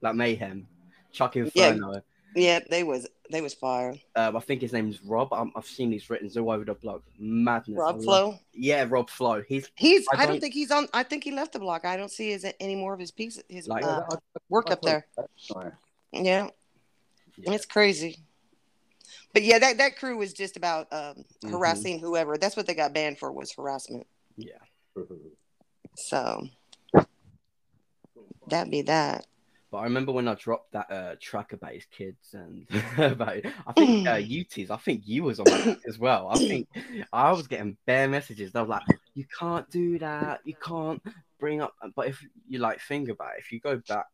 like 0.01 0.15
mayhem, 0.15 0.69
Chuck 1.13 1.35
Yeah. 1.37 1.45
Inferno. 1.45 2.03
Yeah, 2.37 2.61
they 2.71 2.85
was 2.85 3.09
they 3.31 3.41
was 3.41 3.55
fire. 3.55 3.95
Um, 4.17 4.37
I 4.37 4.41
think 4.41 4.61
his 4.61 4.73
name's 4.73 5.03
Rob. 5.03 5.33
i 5.33 5.45
I've 5.57 5.67
seen 5.67 5.91
these 5.91 6.11
written 6.11 6.31
all 6.43 6.51
over 6.51 6.65
the 6.65 6.75
blog. 6.75 7.03
Madness. 7.19 7.79
Rob 7.79 7.97
love- 7.97 8.05
Flo. 8.05 8.39
Yeah, 8.53 8.87
Rob 8.89 9.09
Flo. 9.11 9.43
He's 9.47 9.71
He's. 9.77 10.07
I 10.13 10.15
I, 10.15 10.19
don't 10.27 10.35
don't- 10.35 10.41
think 10.41 10.55
he's 10.55 10.71
on. 10.71 10.89
I 10.93 11.03
think 11.03 11.25
he 11.25 11.31
left 11.33 11.53
the 11.53 11.59
block. 11.59 11.85
I 11.85 11.97
don't 11.97 12.11
see 12.11 12.31
his 12.31 12.45
any 12.61 12.75
more 12.77 12.93
of 12.93 13.01
his 13.01 13.11
pieces. 13.11 13.43
His 13.49 13.69
Like- 13.69 13.85
uh, 13.85 14.05
I- 14.11 14.15
I- 14.15 14.19
work 14.49 14.71
up 14.71 14.83
there. 14.83 15.07
Yeah, 16.13 16.49
Yeah. 17.37 17.53
it's 17.53 17.67
crazy. 17.67 18.19
But 19.33 19.43
yeah, 19.45 19.59
that 19.61 19.79
that 19.79 19.97
crew 19.97 20.17
was 20.17 20.33
just 20.33 20.57
about 20.57 20.93
um, 20.93 21.25
Mhm. 21.45 21.51
harassing 21.51 21.99
whoever. 22.01 22.37
That's 22.37 22.57
what 22.57 22.67
they 22.67 22.75
got 22.75 22.93
banned 22.93 23.19
for 23.19 23.31
was 23.33 23.53
harassment. 23.53 24.07
yeah. 24.37 24.59
So 25.97 26.49
that'd 28.49 28.71
be 28.71 28.83
that. 28.83 29.27
But 29.71 29.79
I 29.79 29.85
remember 29.85 30.13
when 30.13 30.29
I 30.29 30.35
dropped 30.35 30.73
that 30.73 30.91
uh, 30.91 31.15
track 31.21 31.53
about 31.53 31.73
his 31.73 31.87
kids 31.87 32.35
and 32.35 32.67
about 32.99 33.37
I 33.67 33.73
think 33.73 34.09
uh, 34.09 34.15
you 34.25 34.45
tease, 34.45 34.71
I 34.71 34.77
think 34.77 35.03
you 35.07 35.25
was 35.25 35.39
on 35.41 35.47
that 35.47 35.79
as 35.87 35.99
well. 35.99 36.29
I 36.29 36.39
think 36.39 36.69
I 37.13 37.33
was 37.33 37.47
getting 37.47 37.77
bare 37.87 38.09
messages. 38.09 38.53
They 38.53 38.61
were 38.61 38.67
like, 38.67 38.83
"You 39.15 39.25
can't 39.39 39.69
do 39.71 39.99
that. 40.01 40.41
You 40.45 40.55
can't 40.63 41.01
bring 41.39 41.61
up." 41.61 41.75
But 41.95 42.09
if 42.09 42.25
you 42.49 42.59
like 42.59 42.81
think 42.81 43.09
about 43.09 43.35
it, 43.35 43.41
if 43.41 43.53
you 43.53 43.61
go 43.61 43.81
back 43.89 44.07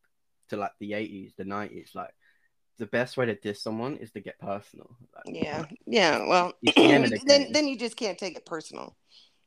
to 0.50 0.56
like 0.56 0.72
the 0.78 0.92
eighties, 0.94 1.32
the 1.36 1.44
nineties, 1.44 1.92
like 1.94 2.10
the 2.78 2.86
best 2.86 3.16
way 3.16 3.26
to 3.26 3.34
diss 3.34 3.62
someone 3.62 3.96
is 3.96 4.12
to 4.12 4.20
get 4.20 4.38
personal. 4.38 4.90
Like, 5.14 5.34
Yeah, 5.34 5.64
yeah. 5.86 6.26
Well, 6.26 6.52
the 6.62 6.76
end 6.78 7.04
of 7.04 7.10
the 7.10 7.20
then 7.26 7.52
then 7.52 7.68
you 7.68 7.76
just 7.76 7.96
can't 7.96 8.18
take 8.18 8.36
it 8.36 8.46
personal. 8.46 8.94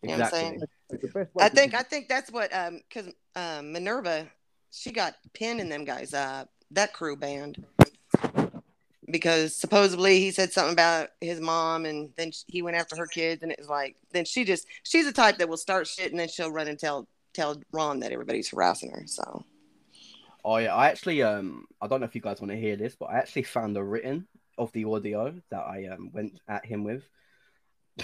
You 0.02 0.10
know 0.10 0.16
what 0.16 0.26
I'm 0.26 0.32
exactly. 0.32 0.50
saying? 0.50 0.68
The 0.90 1.28
I 1.40 1.50
think 1.50 1.72
do- 1.72 1.78
I 1.78 1.84
think 1.84 2.10
that's 2.10 2.32
what 2.32 2.54
um 2.56 2.82
because 2.88 3.14
um 3.36 3.72
Minerva 3.72 4.28
she 4.72 4.92
got 4.92 5.16
pinned 5.34 5.60
in 5.60 5.70
them 5.70 5.86
guys 5.86 6.14
up, 6.14 6.50
that 6.72 6.94
crew 6.94 7.16
band 7.16 7.66
because 9.10 9.56
supposedly 9.56 10.20
he 10.20 10.30
said 10.32 10.52
something 10.52 10.74
about 10.74 11.10
his 11.20 11.40
mom 11.40 11.86
and 11.86 12.12
then 12.16 12.32
sh- 12.32 12.44
he 12.48 12.62
went 12.62 12.78
after 12.78 12.96
her 12.96 13.08
kids 13.08 13.42
and 13.42 13.52
it 13.52 13.58
was 13.58 13.68
like 13.68 13.96
then 14.12 14.24
she 14.24 14.44
just 14.44 14.68
she's 14.84 15.06
the 15.06 15.12
type 15.12 15.38
that 15.40 15.50
will 15.50 15.58
start 15.58 15.88
shit 15.88 16.12
and 16.12 16.20
then 16.20 16.28
she'll 16.28 16.52
run 16.52 16.68
and 16.68 16.78
tell 16.78 17.08
tell 17.34 17.60
Ron 17.72 18.00
that 18.02 18.12
everybody's 18.12 18.50
harassing 18.50 18.92
her 18.92 19.04
so 19.08 19.44
Oh 20.46 20.56
yeah, 20.58 20.74
I 20.74 20.88
actually 20.88 21.22
um 21.22 21.66
I 21.82 21.88
don't 21.88 22.00
know 22.00 22.06
if 22.06 22.16
you 22.16 22.22
guys 22.22 22.40
want 22.40 22.52
to 22.52 22.58
hear 22.58 22.78
this, 22.78 22.96
but 22.96 23.08
I 23.08 23.18
actually 23.18 23.44
found 23.44 23.76
a 23.76 23.84
written 23.84 24.26
of 24.58 24.72
the 24.72 24.86
audio 24.86 25.34
that 25.50 25.60
I 25.60 25.88
um 25.88 26.12
went 26.14 26.40
at 26.48 26.66
him 26.66 26.84
with. 26.84 27.04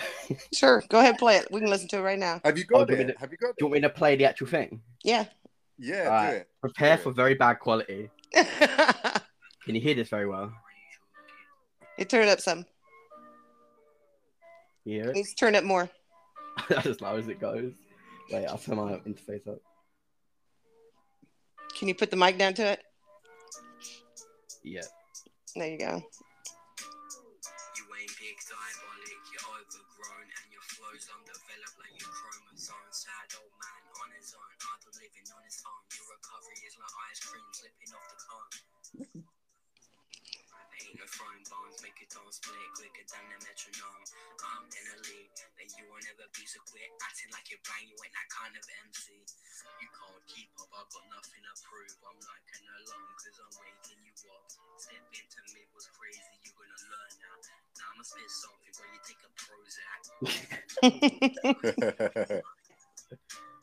Sure 0.54 0.84
go 0.90 1.00
ahead 1.00 1.18
play 1.18 1.38
it 1.38 1.48
we 1.52 1.60
can 1.62 1.70
listen 1.70 1.88
to 1.90 1.98
it 2.00 2.02
right 2.02 2.20
now 2.20 2.42
Have 2.44 2.58
you 2.58 2.66
Oh, 2.74 2.80
got 2.80 2.88
do 2.88 2.94
you 2.94 3.00
want 3.00 3.10
it? 3.12 3.18
Have 3.20 3.32
you 3.32 3.38
got 3.38 3.56
Do 3.56 3.66
you 3.66 3.66
want 3.68 3.74
me 3.76 3.82
to 3.82 3.90
play 3.90 4.16
the 4.16 4.26
actual 4.26 4.48
thing? 4.48 4.82
yeah 5.04 5.26
Yeah, 5.78 6.04
do 6.04 6.10
Alright. 6.10 6.34
it. 6.36 6.50
Prepare 6.62 6.98
Do 6.98 7.04
for 7.04 7.10
it. 7.10 7.16
very 7.16 7.34
bad 7.36 7.56
quality. 7.60 8.10
Can 8.34 9.74
you 9.76 9.82
hear 9.82 9.96
this 9.96 10.10
very 10.10 10.28
well? 10.28 10.52
it 11.98 12.10
turned 12.10 12.30
up 12.30 12.42
some 12.42 12.66
You 14.84 15.02
hear 15.02 15.10
it? 15.12 15.16
needs 15.16 15.34
turn 15.34 15.56
up 15.56 15.64
more 15.64 15.90
That's 16.70 16.86
as 16.86 17.02
loud 17.02 17.20
as 17.20 17.28
it 17.28 17.40
goes. 17.40 17.72
Wait, 18.32 18.46
I'll 18.48 18.58
turn 18.58 18.78
my 18.78 18.94
interface 19.08 19.48
up. 19.48 19.60
can 21.78 21.88
you 21.88 21.96
put 21.96 22.10
the 22.12 22.18
mic 22.18 22.38
down 22.38 22.54
to 22.56 22.64
it 22.72 22.82
Yeah. 24.64 24.82
there 25.56 25.70
you 25.72 25.78
go 25.80 26.04
living 35.26 35.42
on 35.42 35.46
his 35.50 35.58
own. 35.66 35.82
Your 35.90 36.06
recovery 36.14 36.62
is 36.70 36.78
like 36.78 36.94
ice 37.10 37.18
cream 37.26 37.50
slipping 37.50 37.90
off 37.98 38.06
the 38.14 38.18
cone. 38.30 38.54
Ain't 40.76 41.00
no 41.00 41.08
throwing 41.08 41.42
bones, 41.50 41.82
make 41.82 41.98
it 42.04 42.12
don't 42.14 42.30
split 42.30 42.60
quicker 42.78 43.06
than 43.10 43.26
the 43.32 43.40
metronome. 43.42 44.06
I'm 44.44 44.68
in 44.70 44.86
a 44.92 44.98
league 45.10 45.34
that 45.34 45.72
you 45.80 45.88
won't 45.90 46.06
ever 46.14 46.28
be 46.36 46.46
so 46.46 46.62
quick, 46.68 46.92
acting 47.02 47.32
like 47.34 47.48
you're 47.50 47.64
bang, 47.66 47.90
you 47.90 47.96
ain't 47.96 48.14
that 48.14 48.30
kind 48.30 48.54
of 48.54 48.62
MC. 48.86 49.18
You 49.82 49.88
can't 49.90 50.22
keep 50.30 50.52
up, 50.62 50.70
I've 50.76 50.92
got 50.94 51.08
nothing 51.10 51.42
to 51.42 51.54
prove. 51.64 51.96
I'm 52.06 52.20
like 52.22 52.46
an 52.60 52.70
alarm, 52.86 53.08
cause 53.18 53.40
I'm 53.40 53.56
waking 53.66 54.04
you 54.04 54.14
up. 54.30 54.46
Step 54.78 55.10
into 55.16 55.42
me 55.56 55.64
was 55.74 55.88
crazy, 55.96 56.36
you're 56.44 56.54
gonna 56.54 56.76
learn 56.92 57.14
now. 57.24 57.40
Now 57.82 57.96
I'ma 57.96 58.04
spit 58.06 58.30
something 58.30 58.74
where 58.78 58.92
you 58.94 59.02
take 59.02 59.24
a 59.26 59.32
Prozac. 59.34 60.04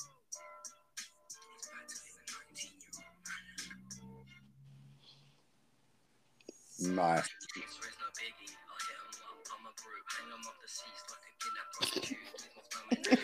nice. 6.88 7.28
It's 7.56 7.78
Riz, 7.78 7.94
no 8.00 8.06
biggie. 8.18 8.50
I'll 8.68 8.80
hit 8.82 8.98
'em 8.98 9.10
up, 9.28 9.38
I'm 9.52 9.66
a 9.66 9.68
brute. 9.78 10.06
Hang 10.16 10.28
'em 10.32 10.46
up 10.48 10.56
the 10.62 10.68
seats 10.70 11.02
like 11.12 11.24
a 11.26 11.28
kidnap 11.38 11.68
prostitute. 11.76 12.18
Keep 12.38 12.56
'em 12.56 12.64
thumbing 12.72 13.02
down. 13.02 13.16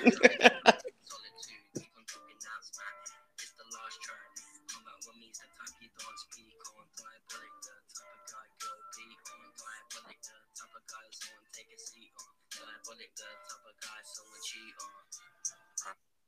Solitude, 1.08 1.64
keep 1.74 1.92
'em 1.96 2.04
talking 2.06 2.38
now, 2.44 2.58
man. 2.78 2.94
It's 3.38 3.52
the 3.58 3.66
last 3.74 3.96
track. 4.04 4.30
Come 4.68 4.82
back 4.84 5.00
with 5.06 5.16
me's 5.18 5.38
the 5.42 5.48
type 5.48 5.74
you 5.82 5.88
don't 5.98 6.18
speak 6.28 6.54
on. 6.76 6.84
Diabolic, 6.98 7.52
the 7.64 7.76
type 7.88 8.12
of 8.14 8.20
guy 8.28 8.46
girl 8.60 8.80
beat 8.98 9.20
on. 9.28 9.40
Diabolic, 9.58 10.18
the 10.22 10.36
type 10.54 10.74
of 10.78 10.82
guy 10.88 11.06
someone 11.10 11.50
take 11.56 11.70
a 11.74 11.78
seat 11.80 12.12
on. 12.18 12.32
Diabolic, 12.52 13.10
the 13.18 13.28
type 13.48 13.64
of 13.66 13.74
guy 13.82 14.00
someone 14.04 14.42
cheat 14.44 14.74
on. 14.78 15.02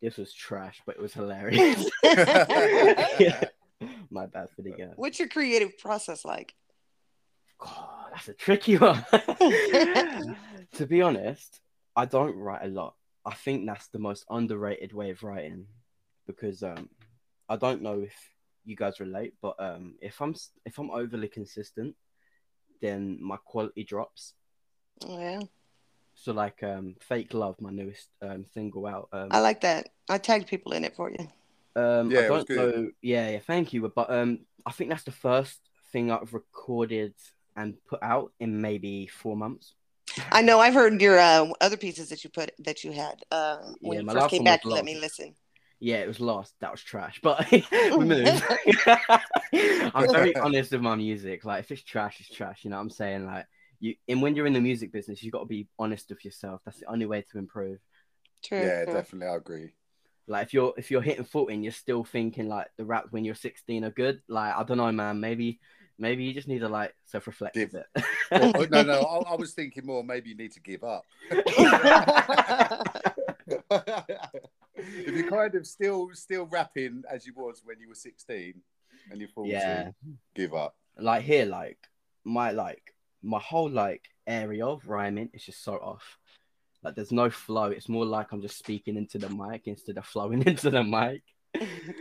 This 0.00 0.16
was 0.16 0.32
trash, 0.32 0.80
but 0.86 0.96
it 0.96 1.02
was 1.02 1.12
hilarious. 1.20 1.84
My 4.10 4.26
bad 4.26 4.48
for 4.56 4.62
the 4.62 4.72
uh, 4.74 4.92
what's 4.96 5.18
your 5.18 5.28
creative 5.28 5.78
process 5.78 6.24
like 6.24 6.54
God, 7.60 8.10
that's 8.12 8.28
a 8.28 8.34
tricky 8.34 8.76
one. 8.76 9.04
to 10.72 10.86
be 10.86 11.02
honest, 11.02 11.60
I 11.96 12.04
don't 12.06 12.36
write 12.36 12.64
a 12.64 12.68
lot. 12.68 12.94
I 13.24 13.34
think 13.34 13.66
that's 13.66 13.88
the 13.88 13.98
most 13.98 14.24
underrated 14.30 14.92
way 14.92 15.10
of 15.10 15.22
writing 15.22 15.66
because 16.26 16.62
um, 16.62 16.88
I 17.48 17.56
don't 17.56 17.82
know 17.82 18.00
if 18.00 18.14
you 18.64 18.76
guys 18.76 19.00
relate, 19.00 19.34
but 19.42 19.56
um, 19.58 19.94
if 20.00 20.20
I'm 20.22 20.34
if 20.64 20.78
I'm 20.78 20.90
overly 20.90 21.28
consistent, 21.28 21.96
then 22.80 23.18
my 23.20 23.36
quality 23.44 23.84
drops. 23.84 24.34
oh, 25.06 25.18
yeah 25.20 25.40
So 26.14 26.32
like 26.32 26.62
um, 26.62 26.96
"Fake 27.00 27.34
Love," 27.34 27.60
my 27.60 27.70
newest 27.70 28.08
um, 28.22 28.44
single 28.54 28.86
out. 28.86 29.08
Um, 29.12 29.28
I 29.30 29.40
like 29.40 29.60
that. 29.62 29.90
I 30.08 30.18
tagged 30.18 30.48
people 30.48 30.72
in 30.72 30.84
it 30.84 30.96
for 30.96 31.10
you. 31.10 31.28
Um, 31.76 32.10
Yeah, 32.10 32.20
I 32.20 32.22
it 32.24 32.30
was 32.30 32.44
don't 32.44 32.56
know. 32.56 32.90
Yeah, 33.02 33.30
yeah, 33.30 33.38
thank 33.46 33.72
you. 33.72 33.88
But 33.94 34.10
um, 34.10 34.40
I 34.66 34.72
think 34.72 34.90
that's 34.90 35.04
the 35.04 35.12
first 35.12 35.60
thing 35.92 36.10
I've 36.10 36.32
recorded 36.34 37.14
and 37.56 37.74
put 37.88 38.02
out 38.02 38.32
in 38.40 38.60
maybe 38.60 39.06
four 39.06 39.36
months. 39.36 39.74
I 40.32 40.42
know. 40.42 40.58
I've 40.60 40.74
heard 40.74 41.00
your 41.00 41.18
uh, 41.18 41.48
other 41.60 41.76
pieces 41.76 42.08
that 42.08 42.24
you 42.24 42.30
put 42.30 42.52
that 42.60 42.84
you 42.84 42.92
had 42.92 43.22
uh, 43.30 43.58
when 43.80 43.94
Yeah, 43.94 44.02
you 44.02 44.06
my 44.06 44.14
first 44.14 44.30
came 44.30 44.44
back. 44.44 44.64
Let 44.64 44.84
me 44.84 44.98
listen. 44.98 45.34
Yeah, 45.80 45.96
it 45.96 46.08
was 46.08 46.20
lost. 46.20 46.54
That 46.60 46.70
was 46.70 46.82
trash. 46.82 47.20
But 47.22 47.50
we 47.52 47.60
moved. 48.04 48.42
I'm 49.94 50.10
very 50.10 50.36
honest 50.36 50.72
with 50.72 50.82
my 50.82 50.94
music. 50.94 51.44
Like, 51.44 51.60
if 51.60 51.70
it's 51.70 51.82
trash, 51.82 52.20
it's 52.20 52.30
trash. 52.30 52.60
You 52.64 52.70
know 52.70 52.76
what 52.76 52.82
I'm 52.82 52.90
saying? 52.90 53.26
Like, 53.26 53.46
you 53.80 53.94
and 54.08 54.20
when 54.20 54.36
you're 54.36 54.46
in 54.46 54.52
the 54.52 54.60
music 54.60 54.92
business, 54.92 55.22
you 55.22 55.30
got 55.30 55.40
to 55.40 55.46
be 55.46 55.68
honest 55.78 56.10
with 56.10 56.24
yourself. 56.24 56.60
That's 56.64 56.80
the 56.80 56.90
only 56.90 57.06
way 57.06 57.24
to 57.32 57.38
improve. 57.38 57.78
True. 58.42 58.60
Yeah, 58.62 58.84
true. 58.84 58.94
definitely. 58.94 59.28
I 59.28 59.36
agree. 59.36 59.70
Like, 60.26 60.46
if 60.46 60.54
you're 60.54 60.74
if 60.76 60.90
you're 60.90 61.00
hitting 61.00 61.24
40 61.24 61.54
and 61.54 61.64
you're 61.64 61.72
still 61.72 62.04
thinking 62.04 62.48
like 62.48 62.68
the 62.76 62.84
rap 62.84 63.06
when 63.10 63.24
you're 63.24 63.34
16 63.34 63.84
are 63.84 63.90
good, 63.90 64.20
like 64.28 64.54
I 64.54 64.62
don't 64.64 64.76
know, 64.76 64.92
man. 64.92 65.18
Maybe 65.18 65.60
maybe 66.00 66.24
you 66.24 66.32
just 66.34 66.48
need 66.48 66.60
to 66.60 66.68
like 66.68 66.94
self 67.04 67.26
reflect 67.28 67.56
a 67.56 67.66
bit. 67.66 67.86
Well, 68.32 68.52
oh, 68.56 68.66
no, 68.70 68.82
no. 68.82 69.00
I, 69.26 69.32
I 69.32 69.34
was 69.36 69.52
thinking 69.54 69.84
more. 69.86 70.04
Maybe 70.04 70.30
you 70.30 70.36
need 70.36 70.52
to 70.52 70.60
give 70.60 70.84
up. 70.84 71.04
if 74.76 75.14
you're 75.14 75.30
kind 75.30 75.54
of 75.54 75.66
still 75.66 76.10
still 76.14 76.46
rapping 76.46 77.02
as 77.10 77.26
you 77.26 77.32
was 77.36 77.62
when 77.64 77.78
you 77.80 77.88
were 77.88 77.94
16 77.94 78.54
and 79.10 79.20
you're 79.20 79.28
40, 79.30 79.50
Yeah. 79.50 79.90
give 80.34 80.54
up. 80.54 80.76
like 80.98 81.22
here, 81.24 81.44
like 81.46 81.78
my 82.24 82.50
like 82.52 82.94
my 83.22 83.38
whole 83.40 83.68
like 83.70 84.04
area 84.26 84.64
of 84.66 84.86
rhyming 84.88 85.30
is 85.32 85.44
just 85.44 85.62
so 85.64 85.74
off. 85.74 86.18
Like 86.82 86.94
there's 86.94 87.12
no 87.12 87.28
flow. 87.30 87.64
It's 87.66 87.88
more 87.88 88.06
like 88.06 88.32
I'm 88.32 88.40
just 88.42 88.58
speaking 88.58 88.96
into 88.96 89.18
the 89.18 89.28
mic 89.28 89.62
instead 89.66 89.98
of 89.98 90.06
flowing 90.06 90.42
into 90.46 90.70
the 90.70 90.82
mic. 90.84 91.22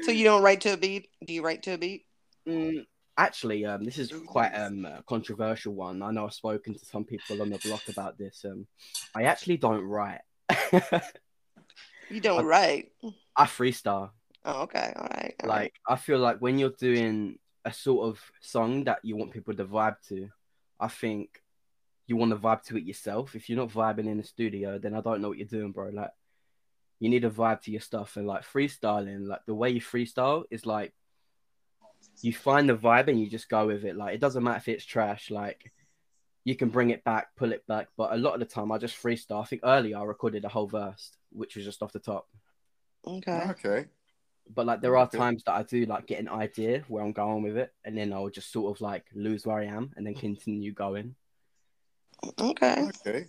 so 0.04 0.12
you 0.12 0.24
don't 0.24 0.44
write 0.44 0.62
to 0.62 0.74
a 0.74 0.78
beat? 0.78 1.10
Do 1.26 1.34
you 1.34 1.44
write 1.44 1.64
to 1.64 1.74
a 1.74 1.78
beat? 1.78 2.06
Mm, 2.48 2.86
actually, 3.26 3.66
um, 3.66 3.84
this 3.84 3.98
is 3.98 4.12
quite 4.26 4.52
um 4.54 4.86
a 4.86 5.04
controversial 5.08 5.74
one. 5.74 6.02
I 6.02 6.12
know 6.12 6.26
I've 6.26 6.34
spoken 6.34 6.74
to 6.74 6.86
some 6.86 7.04
people 7.04 7.42
on 7.42 7.50
the 7.50 7.60
block 7.60 7.88
about 7.90 8.18
this. 8.18 8.46
Um, 8.46 8.66
I 9.16 9.24
actually 9.24 9.58
don't 9.58 9.84
write. 9.84 10.22
You 12.10 12.20
don't 12.20 12.40
I- 12.40 12.44
write. 12.44 12.92
I 13.36 13.46
freestyle. 13.46 14.10
Oh, 14.46 14.62
okay. 14.64 14.94
All 14.96 15.04
right. 15.04 15.36
all 15.44 15.50
right. 15.50 15.56
Like 15.64 15.74
I 15.88 15.96
feel 15.96 16.18
like 16.18 16.40
when 16.40 16.58
you're 16.58 16.72
doing 16.72 17.38
a 17.66 17.74
sort 17.74 18.08
of 18.08 18.20
song 18.42 18.86
that 18.86 19.00
you 19.04 19.16
want 19.16 19.32
people 19.32 19.54
to 19.54 19.66
vibe 19.66 19.98
to, 20.08 20.30
I 20.80 20.88
think 20.88 21.42
you 22.08 22.16
want 22.16 22.32
to 22.32 22.38
vibe 22.38 22.64
to 22.64 22.78
it 22.78 22.84
yourself. 22.84 23.36
If 23.36 23.48
you're 23.50 23.60
not 23.60 23.70
vibing 23.70 24.08
in 24.08 24.18
the 24.18 24.24
studio, 24.24 24.80
then 24.80 24.96
I 24.96 25.02
don't 25.02 25.22
know 25.22 25.28
what 25.30 25.38
you're 25.38 25.48
doing, 25.48 25.72
bro. 25.72 25.90
Like 25.90 26.10
you 27.00 27.10
need 27.10 27.26
a 27.26 27.30
vibe 27.30 27.62
to 27.64 27.72
your 27.72 27.82
stuff 27.82 28.18
and 28.18 28.26
like 28.26 28.44
freestyling, 28.44 29.28
like 29.28 29.46
the 29.46 29.54
way 29.54 29.70
you 29.70 29.82
freestyle 29.82 30.44
is 30.50 30.66
like 30.66 30.94
you 32.22 32.34
find 32.34 32.70
the 32.70 32.76
vibe 32.78 33.08
and 33.08 33.20
you 33.20 33.30
just 33.30 33.50
go 33.50 33.68
with 33.68 33.86
it. 33.86 33.96
Like 33.96 34.16
it 34.16 34.22
doesn't 34.22 34.44
matter 34.44 34.58
if 34.58 34.68
it's 34.68 34.86
trash, 34.86 35.32
like 35.32 35.72
you 36.46 36.56
can 36.56 36.70
bring 36.70 36.90
it 36.92 37.04
back, 37.04 37.36
pull 37.36 37.52
it 37.54 37.66
back. 37.68 37.90
But 37.98 38.14
a 38.14 38.18
lot 38.18 38.34
of 38.34 38.40
the 38.40 38.46
time 38.46 38.72
I 38.72 38.78
just 38.78 39.02
freestyle. 39.02 39.42
I 39.42 39.46
think 39.46 39.62
earlier 39.66 39.98
I 39.98 40.04
recorded 40.04 40.46
a 40.46 40.50
whole 40.50 40.68
verse, 40.68 41.12
which 41.32 41.56
was 41.56 41.66
just 41.66 41.82
off 41.84 41.94
the 41.94 42.00
top 42.00 42.28
okay. 43.08 43.44
Oh, 43.46 43.52
okay. 43.52 43.86
but 44.54 44.66
like 44.66 44.82
there 44.82 44.98
are 44.98 45.08
Okay. 45.08 45.18
times 45.18 45.44
that 45.46 45.54
I 45.54 45.64
do 45.64 45.86
like 45.86 46.08
get 46.08 46.20
an 46.20 46.30
idea 46.30 46.84
where 46.88 47.04
I'm 47.04 47.14
going 47.14 47.44
with 47.44 47.58
it, 47.58 47.74
and 47.86 47.98
then 47.98 48.14
I'll 48.14 48.30
just 48.30 48.52
sort 48.52 48.76
of 48.76 48.82
like 48.82 49.06
lose 49.14 49.46
where 49.46 49.58
I 49.60 49.66
am 49.66 49.92
and 49.96 50.06
then 50.06 50.16
continue 50.16 50.74
going. 50.74 51.16
Okay. 52.40 52.90
Okay. 53.08 53.26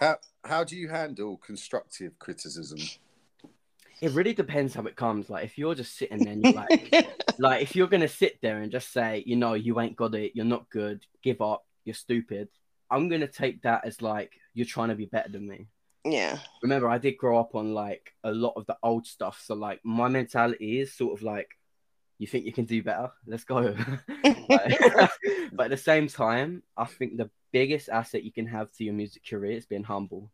How 0.00 0.16
how 0.44 0.64
do 0.64 0.76
you 0.76 0.88
handle 0.88 1.36
constructive 1.38 2.18
criticism? 2.18 2.78
It 4.04 4.12
really 4.12 4.34
depends 4.34 4.74
how 4.74 4.82
it 4.82 4.96
comes. 4.96 5.30
Like 5.30 5.44
if 5.44 5.56
you're 5.56 5.74
just 5.74 5.96
sitting 5.96 6.18
there, 6.18 6.34
and 6.34 6.44
you're 6.44 6.52
like, 6.52 7.08
like 7.38 7.62
if 7.62 7.74
you're 7.74 7.86
gonna 7.86 8.06
sit 8.06 8.38
there 8.42 8.58
and 8.58 8.70
just 8.70 8.92
say, 8.92 9.24
you 9.26 9.34
know, 9.34 9.54
you 9.54 9.80
ain't 9.80 9.96
got 9.96 10.14
it, 10.14 10.32
you're 10.34 10.44
not 10.44 10.68
good, 10.68 11.06
give 11.22 11.40
up, 11.40 11.64
you're 11.86 11.94
stupid. 11.94 12.48
I'm 12.90 13.08
gonna 13.08 13.26
take 13.26 13.62
that 13.62 13.86
as 13.86 14.02
like 14.02 14.32
you're 14.52 14.66
trying 14.66 14.90
to 14.90 14.94
be 14.94 15.06
better 15.06 15.30
than 15.30 15.48
me. 15.48 15.68
yeah. 16.04 16.38
Remember, 16.62 16.90
I 16.90 16.98
did 16.98 17.16
grow 17.16 17.40
up 17.40 17.54
on 17.54 17.72
like 17.72 18.12
a 18.22 18.30
lot 18.30 18.52
of 18.56 18.66
the 18.66 18.76
old 18.82 19.06
stuff, 19.06 19.42
so 19.42 19.54
like 19.54 19.80
my 19.84 20.08
mentality 20.08 20.80
is 20.80 20.92
sort 20.92 21.18
of 21.18 21.22
like, 21.22 21.48
you 22.18 22.26
think 22.26 22.44
you 22.44 22.52
can 22.52 22.66
do 22.66 22.82
better, 22.82 23.10
let's 23.26 23.44
go. 23.44 23.74
but, 24.48 25.10
but 25.52 25.64
at 25.64 25.70
the 25.70 25.78
same 25.78 26.08
time, 26.08 26.62
I 26.76 26.84
think 26.84 27.16
the 27.16 27.30
biggest 27.52 27.88
asset 27.88 28.22
you 28.22 28.32
can 28.32 28.46
have 28.48 28.70
to 28.72 28.84
your 28.84 28.92
music 28.92 29.22
career 29.26 29.56
is 29.56 29.64
being 29.64 29.82
humble, 29.82 30.30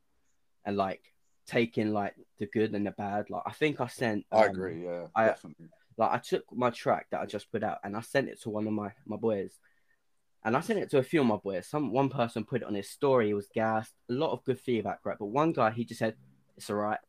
and 0.64 0.76
like 0.76 1.02
taking 1.50 1.92
like 1.92 2.14
the 2.38 2.46
good 2.46 2.74
and 2.74 2.86
the 2.86 2.92
bad. 2.92 3.28
Like 3.28 3.42
I 3.44 3.52
think 3.52 3.80
I 3.80 3.88
sent. 3.88 4.24
I 4.32 4.44
um, 4.44 4.50
agree. 4.50 4.84
Yeah, 4.84 5.06
I- 5.14 5.26
definitely. 5.26 5.68
like 5.96 6.10
I 6.12 6.18
took 6.18 6.44
my 6.52 6.70
track 6.70 7.06
that 7.10 7.20
I 7.20 7.26
just 7.26 7.50
put 7.50 7.64
out 7.64 7.78
and 7.82 7.96
I 7.96 8.00
sent 8.00 8.28
it 8.28 8.40
to 8.42 8.50
one 8.50 8.66
of 8.66 8.72
my 8.72 8.92
my 9.04 9.16
boys, 9.16 9.58
and 10.44 10.56
I 10.56 10.60
sent 10.60 10.78
it 10.78 10.90
to 10.90 10.98
a 10.98 11.02
few 11.02 11.20
of 11.20 11.26
my 11.26 11.36
boys. 11.36 11.66
Some 11.66 11.92
one 11.92 12.08
person 12.08 12.44
put 12.44 12.62
it 12.62 12.68
on 12.68 12.74
his 12.74 12.88
story. 12.88 13.26
He 13.28 13.34
was 13.34 13.48
gassed. 13.52 13.92
A 14.08 14.12
lot 14.12 14.32
of 14.32 14.44
good 14.44 14.60
feedback, 14.60 15.00
right? 15.04 15.18
But 15.18 15.26
one 15.26 15.52
guy 15.52 15.70
he 15.70 15.84
just 15.84 15.98
said 15.98 16.14
it's 16.56 16.70
alright. 16.70 17.00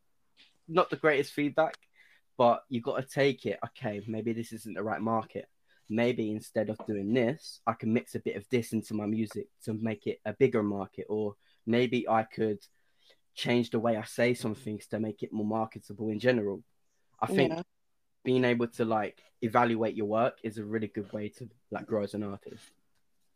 Not 0.68 0.90
the 0.90 0.96
greatest 0.96 1.34
feedback, 1.34 1.76
but 2.38 2.64
you 2.70 2.82
got 2.82 2.98
to 2.98 3.08
take 3.08 3.46
it. 3.46 3.60
Okay, 3.68 4.02
maybe 4.08 4.34
this 4.34 4.54
isn't 4.54 4.76
the 4.76 4.84
right 4.84 5.02
market. 5.02 5.48
Maybe 5.90 6.32
instead 6.32 6.70
of 6.70 6.80
doing 6.88 7.14
this, 7.14 7.60
I 7.68 7.74
can 7.74 7.92
mix 7.92 8.16
a 8.16 8.20
bit 8.20 8.38
of 8.38 8.48
this 8.50 8.72
into 8.72 8.94
my 8.94 9.06
music 9.06 9.48
to 9.66 9.74
make 9.74 10.08
it 10.08 10.20
a 10.26 10.34
bigger 10.34 10.64
market, 10.64 11.06
or 11.10 11.36
maybe 11.66 12.08
I 12.08 12.24
could 12.24 12.60
change 13.34 13.70
the 13.70 13.80
way 13.80 13.98
I 13.98 14.04
say 14.04 14.34
some 14.34 14.56
things 14.56 14.88
to 14.88 15.00
make 15.00 15.24
it 15.24 15.32
more 15.32 15.46
marketable 15.46 16.10
in 16.10 16.20
general. 16.20 16.64
I 17.20 17.28
think 17.28 17.54
Yeah. 17.54 17.64
being 18.24 18.46
able 18.46 18.68
to 18.68 18.86
like 18.86 19.22
evaluate 19.42 19.96
your 19.96 20.08
work 20.08 20.40
is 20.44 20.58
a 20.58 20.64
really 20.66 20.88
good 20.88 21.12
way 21.14 21.30
to 21.30 21.50
like 21.72 21.86
grow 21.86 22.04
as 22.04 22.14
an 22.14 22.24
artist. 22.24 22.64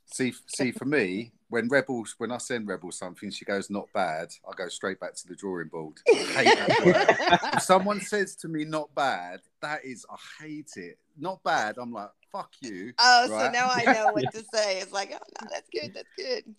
See, 0.07 0.33
see, 0.45 0.71
for 0.71 0.85
me, 0.85 1.31
when 1.49 1.67
Rebels, 1.67 2.13
when 2.19 2.31
I 2.31 2.37
send 2.37 2.67
Rebels 2.67 2.97
something, 2.99 3.31
she 3.31 3.43
goes 3.43 3.71
not 3.71 3.91
bad. 3.91 4.29
I 4.47 4.51
go 4.55 4.67
straight 4.67 4.99
back 4.99 5.15
to 5.15 5.27
the 5.27 5.35
drawing 5.35 5.67
board. 5.69 5.99
I 6.07 6.13
hate 6.13 6.57
that 6.57 6.85
word. 6.85 7.49
if 7.55 7.61
someone 7.63 7.99
says 8.01 8.35
to 8.37 8.47
me 8.47 8.65
not 8.65 8.93
bad, 8.93 9.41
that 9.61 9.83
is, 9.83 10.05
I 10.09 10.43
hate 10.43 10.73
it. 10.75 10.99
Not 11.17 11.41
bad. 11.43 11.77
I'm 11.79 11.91
like, 11.91 12.11
fuck 12.31 12.51
you. 12.61 12.93
Oh, 12.99 13.25
so 13.27 13.49
now 13.49 13.67
I 13.71 13.83
know 13.85 14.11
what 14.13 14.31
to 14.31 14.43
say. 14.53 14.79
It's 14.79 14.91
like, 14.91 15.11
oh 15.11 15.25
no, 15.41 15.47
that's 15.51 15.69
good. 15.71 15.95
That's 15.95 16.09
good. 16.15 16.53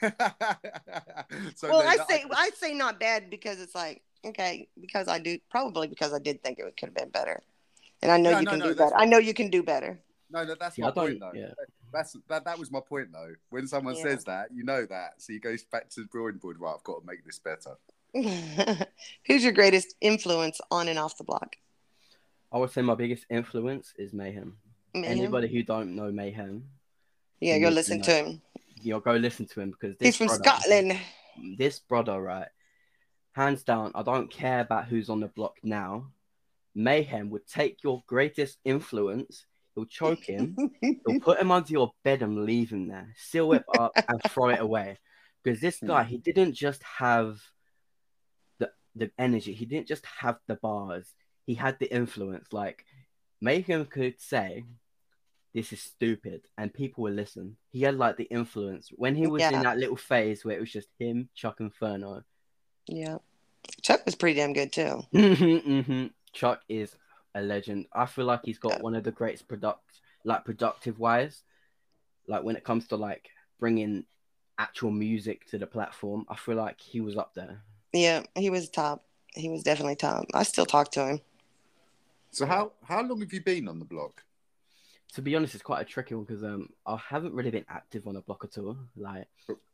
so 1.56 1.68
well, 1.70 1.82
I 1.86 1.96
that- 1.96 2.08
say 2.08 2.24
I 2.30 2.50
say 2.54 2.74
not 2.74 2.98
bad 3.00 3.30
because 3.30 3.60
it's 3.60 3.74
like 3.74 4.02
okay, 4.24 4.68
because 4.80 5.08
I 5.08 5.18
do 5.18 5.38
probably 5.50 5.88
because 5.88 6.12
I 6.12 6.18
did 6.18 6.42
think 6.42 6.58
it 6.58 6.76
could 6.76 6.88
have 6.88 6.94
been 6.94 7.10
better, 7.10 7.42
and 8.02 8.10
I 8.12 8.16
know 8.18 8.32
No, 8.32 8.38
you 8.40 8.44
no, 8.44 8.50
can 8.50 8.58
no, 8.60 8.64
do 8.68 8.74
that's- 8.74 8.90
better. 8.92 9.02
I 9.02 9.06
know 9.06 9.18
you 9.18 9.34
can 9.34 9.50
do 9.50 9.62
better. 9.62 9.98
no, 10.30 10.44
no, 10.44 10.54
that's 10.58 10.76
Yeah, 10.78 10.86
my 10.86 10.90
point 10.92 11.20
though. 11.20 11.32
Yeah, 11.34 11.52
That's 11.92 12.16
that. 12.28 12.44
That 12.44 12.58
was 12.58 12.70
my 12.70 12.80
point 12.80 13.08
though. 13.12 13.32
When 13.50 13.66
someone 13.66 13.94
Yeah. 13.96 14.02
says 14.02 14.24
that, 14.24 14.48
you 14.52 14.64
know 14.64 14.84
that. 14.86 15.14
So 15.22 15.32
you 15.32 15.40
go 15.40 15.54
back 15.70 15.88
to 15.90 16.00
the 16.02 16.08
drawing 16.10 16.36
board. 16.38 16.58
Right, 16.60 16.74
I've 16.74 16.82
got 16.84 17.00
to 17.00 17.06
make 17.06 17.24
this 17.24 17.38
better. 17.38 17.76
Who's 19.26 19.44
your 19.44 19.52
greatest 19.52 19.94
influence 20.00 20.60
on 20.70 20.88
and 20.88 20.98
off 20.98 21.16
the 21.18 21.24
block? 21.24 21.56
I 22.52 22.58
would 22.58 22.70
say 22.70 22.80
my 22.82 22.94
biggest 22.94 23.26
influence 23.28 23.92
is 23.98 24.12
Mayhem. 24.14 24.56
Mayhem? 24.94 25.18
Anybody 25.18 25.48
who 25.48 25.62
don't 25.62 25.94
know 25.94 26.10
Mayhem, 26.10 26.64
Yeah, 27.40 27.58
go 27.58 27.68
you 27.68 27.74
listen 27.74 27.98
know, 27.98 28.04
to 28.04 28.10
him. 28.14 28.42
You 28.86 28.92
know, 28.92 29.00
go 29.00 29.16
listen 29.16 29.46
to 29.46 29.60
him 29.60 29.72
because 29.72 29.96
this 29.96 30.06
He's 30.06 30.16
from 30.16 30.28
brother- 30.28 30.44
Scotland. 30.44 31.00
This 31.58 31.80
brother, 31.80 32.22
right, 32.22 32.48
hands 33.32 33.64
down, 33.64 33.90
I 33.94 34.02
don't 34.02 34.30
care 34.30 34.60
about 34.60 34.86
who's 34.86 35.10
on 35.10 35.20
the 35.20 35.26
block 35.26 35.56
now. 35.62 36.12
Mayhem 36.74 37.30
would 37.30 37.46
take 37.46 37.82
your 37.82 38.04
greatest 38.06 38.58
influence, 38.64 39.44
he'll 39.74 39.86
choke 39.86 40.24
him, 40.24 40.56
He'll 40.80 41.20
put 41.20 41.40
him 41.40 41.50
onto 41.50 41.72
your 41.72 41.92
bed 42.04 42.22
and 42.22 42.44
leave 42.44 42.70
him 42.70 42.88
there, 42.88 43.12
seal 43.16 43.52
it 43.54 43.64
up 43.76 43.92
and 44.08 44.22
throw 44.28 44.50
it 44.50 44.60
away. 44.60 44.98
Because 45.42 45.60
this 45.60 45.78
guy, 45.84 46.04
he 46.04 46.18
didn't 46.18 46.54
just 46.54 46.82
have 46.84 47.40
the 48.58 48.70
the 48.94 49.10
energy, 49.18 49.52
he 49.52 49.66
didn't 49.66 49.88
just 49.88 50.06
have 50.06 50.38
the 50.46 50.54
bars, 50.54 51.12
he 51.44 51.54
had 51.54 51.78
the 51.80 51.92
influence. 51.92 52.52
Like 52.52 52.84
Mayhem 53.40 53.84
could 53.86 54.20
say, 54.20 54.64
This 55.56 55.72
is 55.72 55.80
stupid, 55.80 56.42
and 56.58 56.72
people 56.74 57.04
will 57.04 57.14
listen. 57.14 57.56
He 57.70 57.80
had 57.80 57.96
like 57.96 58.18
the 58.18 58.24
influence. 58.24 58.90
When 58.94 59.14
he 59.16 59.26
was 59.26 59.40
Yeah. 59.40 59.56
in 59.56 59.62
that 59.62 59.78
little 59.78 59.96
phase 59.96 60.44
where 60.44 60.54
it 60.54 60.60
was 60.60 60.70
just 60.70 60.88
him, 60.98 61.30
Chuck 61.34 61.60
Inferno. 61.60 62.24
Yeah, 62.86 63.16
Chuck 63.80 64.04
was 64.04 64.14
pretty 64.14 64.38
damn 64.38 64.52
good 64.52 64.70
too. 64.70 65.02
hmm 65.12 66.08
Chuck 66.34 66.60
is 66.68 66.94
a 67.34 67.40
legend. 67.40 67.86
I 67.94 68.04
feel 68.04 68.26
like 68.26 68.42
he's 68.44 68.58
got 68.58 68.72
Yeah. 68.74 68.82
one 68.82 68.94
of 68.94 69.02
the 69.04 69.12
greatest 69.12 69.48
product, 69.48 70.02
like 70.24 70.44
productive 70.44 70.98
wise, 70.98 71.42
like 72.28 72.42
when 72.42 72.56
it 72.56 72.62
comes 72.62 72.86
to 72.88 72.96
like 72.96 73.30
bringing 73.58 74.04
actual 74.58 74.90
music 74.90 75.46
to 75.46 75.56
the 75.56 75.66
platform. 75.66 76.26
I 76.28 76.36
feel 76.36 76.56
like 76.56 76.78
he 76.82 77.00
was 77.00 77.16
up 77.16 77.32
there. 77.32 77.62
Yeah, 77.94 78.24
he 78.34 78.50
was 78.50 78.68
top. 78.68 79.06
He 79.34 79.48
was 79.48 79.62
definitely 79.62 79.96
top. 79.96 80.26
I 80.34 80.42
still 80.42 80.66
talk 80.66 80.90
to 80.92 81.06
him. 81.06 81.20
So 82.30 82.44
how 82.44 82.72
how 82.84 83.00
long 83.02 83.20
have 83.20 83.32
you 83.32 83.40
been 83.40 83.68
on 83.68 83.78
the 83.78 83.86
block? 83.86 84.22
To 85.14 85.22
be 85.22 85.34
honest, 85.36 85.54
it's 85.54 85.62
quite 85.64 85.80
a 85.80 85.84
tricky 85.84 86.14
one 86.14 86.24
because 86.24 86.44
um 86.44 86.68
I 86.84 86.96
haven't 86.96 87.32
really 87.34 87.50
been 87.50 87.64
active 87.68 88.06
on 88.06 88.16
a 88.16 88.20
block 88.20 88.44
at 88.44 88.58
all. 88.58 88.76
Like 88.96 89.28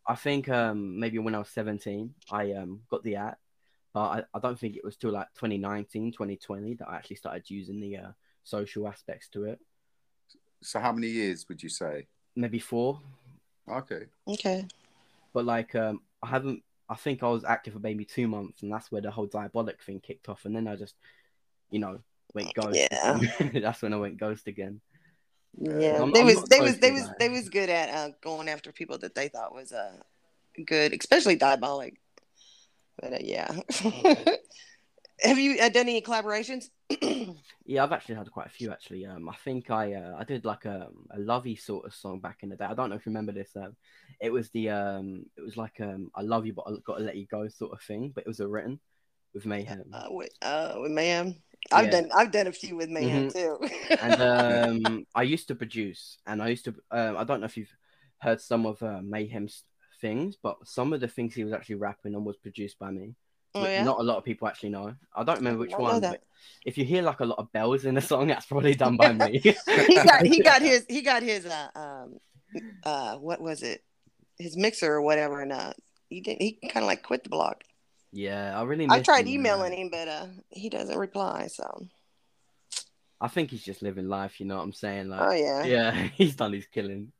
I 0.06 0.14
think 0.14 0.48
um 0.48 0.98
maybe 0.98 1.18
when 1.18 1.34
I 1.34 1.38
was 1.38 1.48
17, 1.48 2.14
I 2.30 2.52
um 2.52 2.82
got 2.88 3.02
the 3.02 3.16
app, 3.16 3.38
but 3.92 4.00
I, 4.00 4.22
I 4.34 4.38
don't 4.38 4.58
think 4.58 4.76
it 4.76 4.84
was 4.84 4.96
till 4.96 5.10
like 5.10 5.28
2019, 5.34 6.12
2020 6.12 6.74
that 6.74 6.88
I 6.88 6.96
actually 6.96 7.16
started 7.16 7.48
using 7.50 7.80
the 7.80 7.96
uh, 7.96 8.12
social 8.44 8.86
aspects 8.86 9.28
to 9.30 9.44
it. 9.44 9.58
So 10.62 10.78
how 10.78 10.92
many 10.92 11.08
years 11.08 11.48
would 11.48 11.62
you 11.62 11.68
say? 11.68 12.06
Maybe 12.36 12.58
four, 12.58 13.00
Okay. 13.68 14.06
Okay. 14.28 14.66
but 15.32 15.44
like 15.44 15.74
um 15.74 16.00
I 16.22 16.28
haven't 16.28 16.62
I 16.88 16.94
think 16.94 17.22
I 17.22 17.28
was 17.28 17.44
active 17.44 17.72
for 17.72 17.80
maybe 17.80 18.04
two 18.04 18.28
months 18.28 18.62
and 18.62 18.70
that's 18.72 18.92
where 18.92 19.00
the 19.00 19.10
whole 19.10 19.26
diabolic 19.26 19.82
thing 19.82 20.00
kicked 20.00 20.28
off 20.28 20.44
and 20.44 20.54
then 20.54 20.68
I 20.68 20.76
just 20.76 20.94
you 21.70 21.78
know 21.78 22.00
went 22.34 22.54
ghost. 22.54 22.88
Yeah. 22.90 23.20
that's 23.54 23.82
when 23.82 23.92
I 23.92 23.96
went 23.96 24.18
ghost 24.18 24.46
again. 24.46 24.80
Yeah, 25.58 26.00
I'm- 26.00 26.12
they 26.12 26.20
I'm 26.20 26.26
was 26.26 26.42
they 26.44 26.60
was 26.60 26.78
they 26.78 26.90
was 26.92 27.08
they 27.18 27.28
was 27.28 27.48
good 27.48 27.68
at 27.70 27.88
uh, 27.90 28.10
going 28.22 28.48
after 28.48 28.72
people 28.72 28.98
that 28.98 29.14
they 29.14 29.28
thought 29.28 29.54
was 29.54 29.72
uh 29.72 29.96
good, 30.66 30.92
especially 30.98 31.36
diabolic. 31.36 32.00
But 33.00 33.14
uh, 33.14 33.18
yeah, 33.20 33.50
have 35.20 35.38
you 35.38 35.58
uh, 35.60 35.68
done 35.68 35.88
any 35.88 36.02
collaborations? 36.02 36.70
Yeah, 37.64 37.84
I've 37.84 37.92
actually 37.92 38.16
had 38.16 38.30
quite 38.32 38.46
a 38.46 38.50
few 38.50 38.72
actually. 38.72 39.06
Um 39.06 39.28
I 39.28 39.36
think 39.44 39.70
I 39.70 39.94
uh, 39.94 40.16
I 40.18 40.24
did 40.24 40.44
like 40.44 40.64
a 40.64 40.88
a 41.12 41.18
lovey 41.20 41.54
sort 41.54 41.86
of 41.86 41.94
song 41.94 42.18
back 42.18 42.38
in 42.42 42.48
the 42.48 42.56
day. 42.56 42.64
I 42.64 42.74
don't 42.74 42.90
know 42.90 42.96
if 42.96 43.06
you 43.06 43.10
remember 43.10 43.30
this. 43.32 43.54
Um 43.54 43.76
it 44.20 44.30
was 44.32 44.50
the 44.50 44.70
um 44.70 45.24
it 45.36 45.42
was 45.42 45.56
like 45.56 45.80
um 45.80 46.10
I 46.14 46.22
love 46.22 46.44
you 46.44 46.54
but 46.54 46.64
I 46.66 46.72
gotta 46.84 47.04
let 47.04 47.16
you 47.16 47.26
go 47.26 47.46
sort 47.48 47.72
of 47.72 47.80
thing, 47.80 48.10
but 48.14 48.24
it 48.24 48.26
was 48.28 48.40
a 48.40 48.48
written 48.48 48.80
with 49.32 49.46
mayhem. 49.46 49.84
uh, 49.92 50.08
with 50.10 50.30
uh, 50.42 50.74
with 50.78 50.90
Mayhem, 50.90 51.36
I've 51.70 51.86
Yeah. 51.86 51.90
done 51.90 52.10
I've 52.14 52.32
done 52.32 52.46
a 52.46 52.52
few 52.52 52.76
with 52.76 52.88
Mayhem 52.88 53.30
too. 53.30 53.58
and 54.00 54.20
um, 54.32 55.06
I 55.14 55.22
used 55.22 55.48
to 55.48 55.54
produce, 55.54 56.18
and 56.26 56.42
I 56.42 56.48
used 56.48 56.64
to. 56.64 56.74
Um, 56.90 57.16
I 57.16 57.24
don't 57.24 57.40
know 57.40 57.46
if 57.46 57.56
you've 57.56 57.74
heard 58.18 58.40
some 58.40 58.66
of 58.66 58.82
uh, 58.82 59.00
Mayhem's 59.02 59.64
things, 60.00 60.36
but 60.42 60.56
some 60.64 60.92
of 60.92 61.00
the 61.00 61.08
things 61.08 61.34
he 61.34 61.44
was 61.44 61.52
actually 61.52 61.76
rapping 61.76 62.14
on 62.14 62.24
was 62.24 62.36
produced 62.36 62.78
by 62.78 62.90
me. 62.90 63.14
oh 63.54 63.64
yeah, 63.64 63.84
Not 63.84 64.00
a 64.00 64.02
lot 64.02 64.16
of 64.18 64.24
people 64.24 64.48
actually 64.48 64.70
know. 64.70 64.94
I 65.14 65.24
don't 65.24 65.38
remember 65.38 65.60
which 65.60 65.72
one, 65.78 66.00
but 66.00 66.22
if 66.64 66.76
you 66.78 66.84
hear 66.84 67.02
like 67.02 67.20
a 67.20 67.24
lot 67.24 67.38
of 67.38 67.52
bells 67.52 67.84
in 67.84 67.94
the 67.94 68.00
song, 68.00 68.26
that's 68.28 68.46
probably 68.46 68.74
done 68.74 68.96
by 68.96 69.12
me. 69.12 69.38
he 69.38 69.94
got 69.94 70.26
he 70.26 70.40
got 70.40 70.62
his 70.70 70.84
he 70.88 71.02
got 71.02 71.22
his 71.22 71.46
uh 71.46 71.68
um 71.74 72.18
uh 72.84 73.16
what 73.16 73.40
was 73.40 73.62
it 73.62 73.82
his 74.38 74.56
mixer 74.56 74.92
or 74.92 75.02
whatever 75.02 75.40
and 75.40 75.52
uh 75.52 75.72
he 76.08 76.20
didn't 76.20 76.42
he 76.42 76.52
kind 76.68 76.84
of 76.84 76.88
like 76.88 77.02
quit 77.02 77.22
the 77.22 77.30
block. 77.30 77.62
Yeah, 78.12 78.58
I 78.58 78.62
really. 78.64 78.86
I 78.88 79.00
tried 79.00 79.26
him, 79.26 79.40
emailing 79.40 79.70
man. 79.72 79.78
him, 79.78 79.88
but 79.90 80.08
uh 80.08 80.26
he 80.50 80.68
doesn't 80.68 80.98
reply. 80.98 81.46
So 81.48 81.86
I 83.20 83.28
think 83.28 83.50
he's 83.50 83.62
just 83.64 83.82
living 83.82 84.08
life. 84.08 84.40
You 84.40 84.46
know 84.46 84.56
what 84.56 84.62
I'm 84.64 84.72
saying? 84.72 85.08
Like, 85.08 85.20
oh 85.20 85.32
yeah, 85.32 85.64
yeah, 85.64 85.92
he's 86.14 86.36
done 86.36 86.52
his 86.52 86.66
killing. 86.66 87.12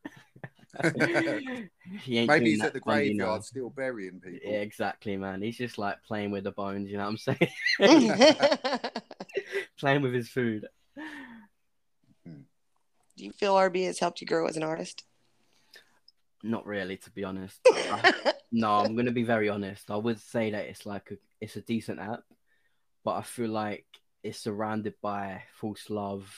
he 0.82 2.18
ain't 2.18 2.28
Maybe 2.28 2.40
doing 2.40 2.44
he's 2.46 2.58
that 2.60 2.68
at 2.68 2.72
the 2.74 2.80
Bundy 2.80 3.12
now. 3.12 3.24
graveyard 3.24 3.44
still 3.44 3.68
burying 3.70 4.20
people. 4.20 4.50
Yeah, 4.50 4.58
exactly, 4.60 5.16
man. 5.18 5.42
He's 5.42 5.58
just 5.58 5.76
like 5.76 6.02
playing 6.04 6.30
with 6.30 6.44
the 6.44 6.50
bones. 6.52 6.90
You 6.90 6.96
know 6.96 7.04
what 7.10 7.10
I'm 7.10 7.18
saying? 7.18 7.48
playing 9.78 10.00
with 10.02 10.14
his 10.14 10.28
food. 10.30 10.66
Do 12.24 13.24
you 13.26 13.32
feel 13.32 13.54
RB 13.54 13.84
has 13.84 13.98
helped 13.98 14.20
you 14.22 14.26
grow 14.26 14.46
as 14.46 14.56
an 14.56 14.62
artist? 14.62 15.04
Not 16.42 16.64
really, 16.66 16.96
to 16.96 17.10
be 17.10 17.22
honest. 17.24 17.60
I- 17.66 18.32
no, 18.52 18.70
I'm 18.70 18.94
gonna 18.94 19.10
be 19.10 19.24
very 19.24 19.48
honest. 19.48 19.90
I 19.90 19.96
would 19.96 20.20
say 20.20 20.50
that 20.50 20.66
it's 20.66 20.86
like 20.86 21.10
a, 21.10 21.14
it's 21.40 21.56
a 21.56 21.62
decent 21.62 21.98
app, 21.98 22.22
but 23.04 23.12
I 23.12 23.22
feel 23.22 23.48
like 23.48 23.86
it's 24.22 24.38
surrounded 24.38 24.94
by 25.02 25.42
false 25.54 25.90
love, 25.90 26.32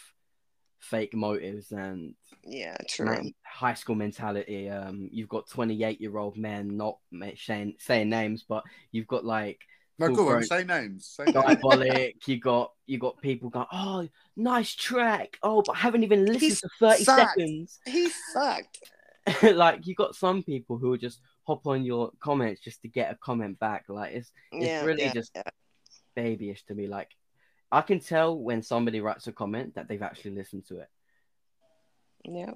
fake 0.80 1.14
motives, 1.14 1.72
and 1.72 2.14
yeah, 2.44 2.76
true. 2.88 3.06
man, 3.06 3.34
high 3.44 3.74
school 3.74 3.96
mentality. 3.96 4.70
Um, 4.70 5.08
you've 5.12 5.28
got 5.28 5.48
28 5.48 6.00
year 6.00 6.16
old 6.16 6.36
men, 6.36 6.76
not 6.76 6.98
saying 7.36 7.74
saying 7.78 8.08
names, 8.08 8.44
but 8.48 8.62
you've 8.92 9.08
got 9.08 9.24
like 9.24 9.60
No, 9.98 10.08
go 10.08 10.28
on. 10.30 10.42
Say 10.44 10.64
names. 10.64 11.06
Say 11.06 11.24
names. 11.24 11.34
Diabolic. 11.34 12.26
You 12.26 12.38
got 12.38 12.72
you 12.86 12.98
got 12.98 13.20
people 13.20 13.50
going, 13.50 13.66
oh, 13.72 14.08
nice 14.36 14.74
track. 14.74 15.38
Oh, 15.42 15.62
but 15.66 15.76
I 15.76 15.80
haven't 15.80 16.04
even 16.04 16.24
listened 16.26 16.40
He's 16.40 16.60
to 16.60 16.68
30 16.80 17.04
sucked. 17.04 17.20
seconds. 17.20 17.80
he 17.86 18.08
sucked. 18.32 18.78
like 19.42 19.86
you 19.86 19.94
got 19.94 20.14
some 20.14 20.42
people 20.42 20.76
who 20.76 20.92
are 20.92 20.98
just 20.98 21.20
hop 21.46 21.66
on 21.66 21.84
your 21.84 22.10
comments 22.20 22.60
just 22.60 22.82
to 22.82 22.88
get 22.88 23.10
a 23.12 23.16
comment 23.16 23.58
back. 23.58 23.84
Like 23.88 24.14
it's 24.14 24.32
it's 24.52 24.66
Yeah, 24.66 24.84
really 24.84 25.02
yeah, 25.04 25.12
just 25.12 25.32
yeah. 25.34 25.42
babyish 26.16 26.64
to 26.66 26.74
me. 26.74 26.86
Like 26.86 27.10
I 27.72 27.80
can 27.82 28.00
tell 28.00 28.38
when 28.38 28.62
somebody 28.62 29.00
writes 29.00 29.26
a 29.26 29.32
comment 29.32 29.74
that 29.74 29.88
they've 29.88 30.02
actually 30.02 30.32
listened 30.32 30.66
to 30.68 30.78
it. 30.78 30.88
Yeah. 32.24 32.52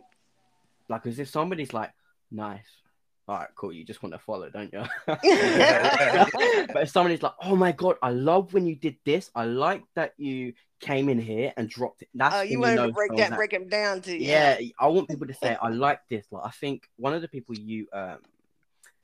Like 0.88 1.06
as 1.06 1.18
if 1.18 1.28
somebody's 1.28 1.72
like, 1.74 1.92
nice. 2.30 2.66
All 3.26 3.36
right, 3.36 3.48
cool. 3.56 3.74
You 3.74 3.84
just 3.84 4.02
want 4.02 4.14
to 4.14 4.18
follow, 4.18 4.48
don't 4.48 4.72
you? 4.72 4.82
but 5.06 6.82
if 6.82 6.88
somebody's 6.88 7.22
like, 7.22 7.34
oh 7.42 7.56
my 7.56 7.72
god, 7.72 7.96
I 8.00 8.10
love 8.10 8.54
when 8.54 8.66
you 8.66 8.74
did 8.74 8.96
this. 9.04 9.30
I 9.34 9.44
like 9.44 9.82
that 9.96 10.14
you 10.16 10.54
came 10.80 11.10
in 11.10 11.18
here 11.18 11.52
and 11.58 11.68
dropped 11.68 12.00
it. 12.02 12.08
That's 12.14 12.34
Oh, 12.36 12.40
you 12.40 12.60
wanted 12.60 12.76
know 12.76 12.86
to 12.86 12.92
break 12.92 13.14
that, 13.16 13.36
break 13.36 13.52
him 13.52 13.68
down 13.68 14.00
to 14.02 14.16
yeah, 14.16 14.58
I 14.80 14.86
want 14.86 15.08
people 15.08 15.26
to 15.26 15.34
say 15.34 15.56
I 15.60 15.68
like 15.68 16.00
this. 16.08 16.24
Like 16.30 16.46
I 16.46 16.50
think 16.50 16.88
one 16.96 17.12
of 17.12 17.20
the 17.20 17.28
people 17.28 17.54
you 17.54 17.86
um 17.92 18.18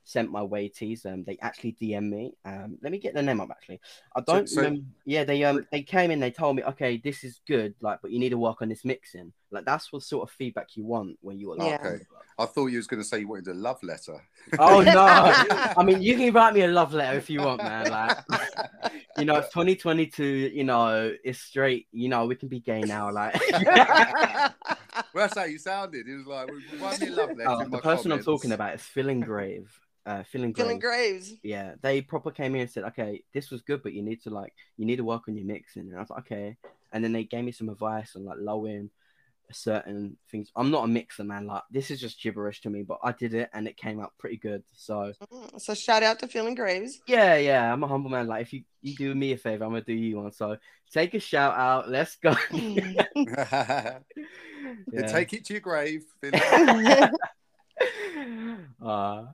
sent 0.04 0.30
my 0.30 0.42
way 0.42 0.68
teas, 0.68 1.04
um, 1.06 1.24
they 1.24 1.38
actually 1.40 1.76
DM 1.80 2.08
me. 2.10 2.34
Um, 2.44 2.78
let 2.82 2.92
me 2.92 2.98
get 2.98 3.14
the 3.14 3.22
name 3.22 3.40
up 3.40 3.50
actually. 3.50 3.80
I 4.14 4.20
don't 4.20 4.48
so- 4.48 4.62
remember. 4.62 4.82
Yeah, 5.04 5.24
they 5.24 5.42
um 5.44 5.66
they 5.72 5.82
came 5.82 6.10
in, 6.10 6.20
they 6.20 6.30
told 6.30 6.56
me, 6.56 6.62
okay, 6.64 6.98
this 7.02 7.24
is 7.24 7.40
good, 7.46 7.74
like, 7.80 8.00
but 8.02 8.10
you 8.10 8.18
need 8.18 8.30
to 8.30 8.38
work 8.38 8.62
on 8.62 8.68
this 8.68 8.84
mixing. 8.84 9.32
Like 9.50 9.64
that's 9.64 9.92
what 9.92 10.02
sort 10.02 10.28
of 10.28 10.34
feedback 10.34 10.76
you 10.76 10.84
want 10.84 11.18
when 11.20 11.38
you 11.38 11.52
are 11.52 11.56
like, 11.56 11.70
Yeah. 11.70 11.86
Okay. 11.86 12.04
I 12.38 12.46
thought 12.46 12.66
you 12.66 12.78
was 12.78 12.86
going 12.88 13.00
to 13.00 13.08
say 13.08 13.20
you 13.20 13.28
wanted 13.28 13.46
a 13.48 13.54
love 13.54 13.80
letter. 13.82 14.20
oh 14.58 14.82
no. 14.82 14.94
I 15.76 15.82
mean, 15.84 16.02
you 16.02 16.16
can 16.16 16.32
write 16.32 16.54
me 16.54 16.62
a 16.62 16.68
love 16.68 16.92
letter 16.92 17.16
if 17.16 17.30
you 17.30 17.40
want, 17.40 17.62
man. 17.62 17.90
Like, 17.90 18.18
you 19.18 19.24
know, 19.24 19.36
it's 19.36 19.50
2022. 19.50 20.24
You 20.24 20.64
know, 20.64 21.14
it's 21.22 21.38
straight. 21.38 21.86
You 21.92 22.08
know, 22.08 22.26
we 22.26 22.34
can 22.34 22.48
be 22.48 22.58
gay 22.58 22.80
now. 22.80 23.12
Like, 23.12 23.40
well, 24.94 25.04
that's 25.26 25.38
how 25.38 25.44
you 25.44 25.58
sounded. 25.58 26.08
It 26.08 26.16
was 26.16 26.26
like, 26.26 26.50
why 26.78 26.96
me 26.98 27.08
a 27.08 27.10
love 27.10 27.36
letter? 27.36 27.50
Oh, 27.50 27.58
the 27.64 27.68
my 27.68 27.80
person 27.80 28.12
I'm 28.12 28.22
talking 28.22 28.52
about 28.52 28.74
is 28.74 28.82
Feeling 28.82 29.20
Grave. 29.20 29.78
Uh, 30.06 30.22
Feeling 30.22 30.52
Grave. 30.52 30.66
Feeling 30.66 30.80
Graves. 30.80 31.34
yeah, 31.42 31.74
they 31.80 32.02
proper 32.02 32.30
came 32.30 32.54
in 32.54 32.62
and 32.62 32.70
said, 32.70 32.84
okay, 32.84 33.22
this 33.32 33.50
was 33.50 33.62
good, 33.62 33.82
but 33.82 33.94
you 33.94 34.02
need 34.02 34.22
to 34.22 34.30
like, 34.30 34.52
you 34.76 34.84
need 34.84 34.96
to 34.96 35.04
work 35.04 35.22
on 35.28 35.36
your 35.36 35.46
mixing. 35.46 35.82
And 35.82 35.96
I 35.96 36.00
was 36.00 36.10
like, 36.10 36.26
okay. 36.26 36.56
And 36.92 37.02
then 37.02 37.12
they 37.12 37.24
gave 37.24 37.44
me 37.44 37.52
some 37.52 37.68
advice 37.68 38.14
on 38.14 38.24
like 38.24 38.38
lowering 38.38 38.90
certain 39.52 40.16
things. 40.30 40.50
I'm 40.56 40.70
not 40.70 40.84
a 40.84 40.88
mixer, 40.88 41.24
man. 41.24 41.46
Like, 41.46 41.62
this 41.70 41.90
is 41.90 42.00
just 42.00 42.20
gibberish 42.22 42.60
to 42.62 42.70
me, 42.70 42.82
but 42.82 42.98
I 43.02 43.12
did 43.12 43.34
it 43.34 43.50
and 43.52 43.66
it 43.68 43.76
came 43.76 44.00
out 44.00 44.12
pretty 44.18 44.36
good. 44.36 44.62
So 44.74 45.12
Mm, 45.32 45.60
So 45.60 45.74
shout 45.74 46.02
out 46.02 46.18
to 46.20 46.28
Feeling 46.28 46.54
Graves. 46.54 47.00
yeah, 47.06 47.36
yeah, 47.36 47.72
I'm 47.72 47.82
a 47.82 47.86
humble 47.86 48.10
man. 48.10 48.26
Like, 48.26 48.42
if 48.42 48.52
you 48.52 48.64
you 48.82 48.94
do 48.96 49.14
me 49.14 49.32
a 49.32 49.36
favor, 49.36 49.64
I'm 49.64 49.70
gonna 49.70 49.82
do 49.82 49.92
you 49.94 50.16
one. 50.18 50.32
So 50.32 50.56
take 50.92 51.14
a 51.14 51.20
shout 51.20 51.54
out. 51.56 51.88
Let's 51.88 52.16
go. 52.16 52.34
Yeah, 52.52 53.04
Yeah. 54.92 55.06
Take 55.12 55.32
it 55.34 55.44
to 55.46 55.54
your 55.54 55.60
grave. 55.60 56.04
uh, 58.82 59.24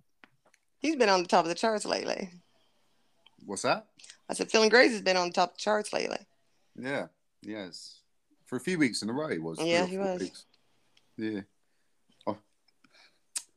He's 0.78 0.96
been 0.96 1.08
on 1.08 1.22
the 1.22 1.28
top 1.28 1.44
of 1.44 1.48
the 1.50 1.54
charts 1.54 1.84
lately. 1.84 2.30
What's 3.44 3.62
that? 3.62 3.86
I 4.28 4.34
said 4.34 4.50
Feeling 4.50 4.68
Graves 4.70 4.92
has 4.92 5.02
been 5.02 5.16
on 5.16 5.28
the 5.28 5.32
top 5.34 5.50
of 5.52 5.56
the 5.56 5.60
charts 5.62 5.92
lately. 5.92 6.18
Yeah, 6.76 7.06
yes. 7.42 7.99
For 8.50 8.56
a 8.56 8.60
few 8.60 8.78
weeks 8.78 9.00
in 9.02 9.08
a 9.08 9.12
row, 9.12 9.28
he 9.28 9.38
was. 9.38 9.60
Yeah, 9.60 9.86
he 9.86 9.96
was. 9.96 10.18
weeks. 10.18 10.44
Yeah. 11.16 11.42
Oh. 12.26 12.36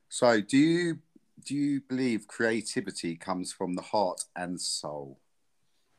So, 0.08 0.39
do 0.39 0.56
you 0.56 0.99
do 1.43 1.56
you 1.56 1.82
believe 1.82 2.27
creativity 2.27 3.15
comes 3.15 3.51
from 3.51 3.73
the 3.73 3.82
heart 3.82 4.23
and 4.36 4.62
soul? 4.62 5.17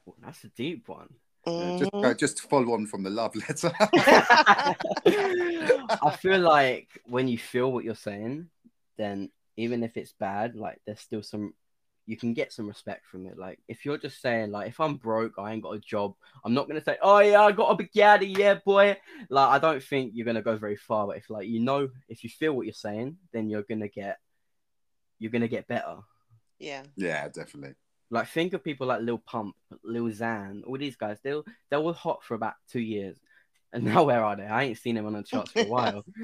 well, 0.06 0.14
that's 0.22 0.44
a 0.44 0.48
deep 0.50 0.88
one. 0.88 1.08
Uh, 1.44 1.76
just, 1.76 1.90
uh, 1.92 2.14
just 2.14 2.48
follow 2.48 2.72
on 2.72 2.86
from 2.86 3.02
the 3.02 3.10
love 3.10 3.34
letter. 3.34 3.72
I 3.82 4.76
feel 6.20 6.38
like 6.38 6.88
when 7.04 7.26
you 7.26 7.36
feel 7.36 7.72
what 7.72 7.82
you're 7.82 7.96
saying, 7.96 8.48
then 8.96 9.32
even 9.56 9.82
if 9.82 9.96
it's 9.96 10.14
bad, 10.20 10.54
like 10.54 10.80
there's 10.86 11.00
still 11.00 11.24
some 11.24 11.52
you 12.06 12.16
can 12.16 12.34
get 12.34 12.52
some 12.52 12.66
respect 12.68 13.06
from 13.06 13.26
it. 13.26 13.38
Like 13.38 13.58
if 13.68 13.84
you're 13.84 13.96
just 13.98 14.20
saying 14.20 14.50
like 14.50 14.68
if 14.68 14.78
I'm 14.80 14.96
broke, 14.96 15.32
I 15.38 15.52
ain't 15.52 15.62
got 15.62 15.74
a 15.76 15.78
job, 15.78 16.14
I'm 16.44 16.52
not 16.54 16.68
gonna 16.68 16.84
say, 16.84 16.98
Oh 17.02 17.18
yeah, 17.20 17.42
I 17.42 17.52
got 17.52 17.70
a 17.70 17.76
big 17.76 17.92
yaddy, 17.92 18.36
yeah, 18.36 18.54
boy. 18.64 18.96
Like 19.30 19.48
I 19.48 19.58
don't 19.58 19.82
think 19.82 20.12
you're 20.14 20.26
gonna 20.26 20.42
go 20.42 20.56
very 20.56 20.76
far. 20.76 21.06
But 21.06 21.16
if 21.16 21.30
like 21.30 21.48
you 21.48 21.60
know 21.60 21.88
if 22.08 22.22
you 22.22 22.30
feel 22.30 22.52
what 22.52 22.66
you're 22.66 22.74
saying, 22.74 23.16
then 23.32 23.48
you're 23.48 23.62
gonna 23.62 23.88
get 23.88 24.18
you're 25.18 25.30
gonna 25.32 25.48
get 25.48 25.66
better. 25.66 25.96
Yeah. 26.58 26.82
yeah, 26.96 27.28
definitely. 27.28 27.74
Like 28.10 28.28
think 28.28 28.52
of 28.52 28.62
people 28.62 28.86
like 28.86 29.00
Lil 29.00 29.18
Pump, 29.18 29.56
Lil 29.82 30.04
Xan, 30.04 30.62
all 30.66 30.76
these 30.78 30.96
guys. 30.96 31.18
They 31.22 31.34
were- 31.34 31.44
they 31.70 31.76
were 31.78 31.92
hot 31.94 32.22
for 32.22 32.34
about 32.34 32.54
two 32.70 32.80
years, 32.80 33.16
and 33.72 33.84
now 33.94 34.04
where 34.04 34.22
are 34.22 34.36
they? 34.36 34.44
I 34.46 34.64
ain't 34.64 34.78
seen 34.78 34.94
them 34.96 35.06
on 35.06 35.14
the 35.14 35.22
charts 35.22 35.52
for 35.52 35.60
a 35.60 35.64
while. 35.64 36.04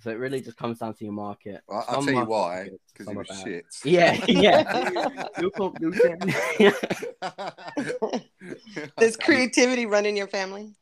so 0.00 0.10
it 0.10 0.18
really 0.18 0.40
just 0.40 0.56
comes 0.56 0.78
down 0.78 0.94
to 0.94 1.04
your 1.04 1.12
market. 1.12 1.62
I, 1.70 1.74
I'll 1.74 1.94
Some 1.94 2.06
tell 2.06 2.14
you 2.14 2.24
why. 2.24 2.70
Because 2.92 3.06
some 3.06 3.14
he 3.14 3.18
are 3.18 3.24
was 3.28 3.28
bad. 3.28 3.44
shit. 3.44 3.64
Yeah, 3.84 4.24
yeah. 4.28 5.24
Lil 5.38 5.50
Pump, 5.50 5.78
Lil 5.80 5.92
Xan. 5.92 7.28
Does 8.98 9.16
creativity 9.16 9.86
run 9.86 10.06
in 10.06 10.16
your 10.16 10.28
family? 10.28 10.74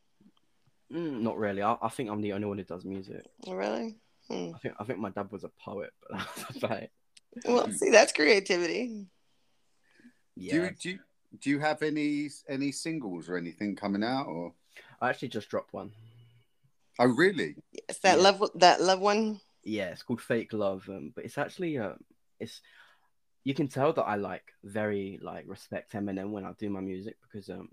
Mm, 0.92 1.20
not 1.22 1.36
really. 1.38 1.62
I, 1.62 1.76
I 1.82 1.88
think 1.88 2.10
I'm 2.10 2.20
the 2.20 2.32
only 2.32 2.46
one 2.46 2.58
who 2.58 2.64
does 2.64 2.84
music. 2.84 3.24
Really? 3.48 3.96
Hmm. 4.28 4.52
I 4.54 4.58
think 4.58 4.74
I 4.78 4.84
think 4.84 4.98
my 4.98 5.10
dad 5.10 5.30
was 5.30 5.44
a 5.44 5.50
poet, 5.60 5.92
but 6.08 6.18
that's 6.36 6.56
about 6.56 6.82
it. 6.82 6.90
Well, 7.44 7.70
see, 7.70 7.90
that's 7.90 8.12
creativity. 8.12 9.06
Yeah, 10.36 10.52
Do 10.52 10.62
you 10.62 10.70
do 10.80 10.90
you, 10.90 10.98
do 11.40 11.50
you 11.50 11.58
have 11.60 11.82
any 11.82 12.28
any 12.48 12.72
singles 12.72 13.28
or 13.28 13.36
anything 13.36 13.76
coming 13.76 14.04
out 14.04 14.26
or? 14.26 14.52
I 15.00 15.10
actually 15.10 15.28
just 15.28 15.48
dropped 15.48 15.72
one. 15.72 15.92
Oh, 16.98 17.06
really? 17.06 17.56
It's 17.88 17.98
that 18.00 18.16
Yeah. 18.18 18.22
love 18.24 18.50
that 18.54 18.80
love 18.80 19.00
one. 19.00 19.40
Yeah, 19.64 19.88
it's 19.90 20.02
called 20.02 20.20
Fake 20.20 20.52
Love, 20.52 20.88
um, 20.88 21.12
but 21.14 21.24
it's 21.24 21.38
actually 21.38 21.78
um, 21.78 21.98
it's 22.40 22.60
you 23.44 23.54
can 23.54 23.68
tell 23.68 23.92
that 23.92 24.02
I 24.02 24.16
like 24.16 24.52
very 24.64 25.18
like 25.22 25.44
respect 25.46 25.92
Eminem 25.92 26.30
when 26.30 26.44
I 26.44 26.52
do 26.58 26.70
my 26.70 26.80
music 26.80 27.16
because 27.22 27.48
um, 27.50 27.68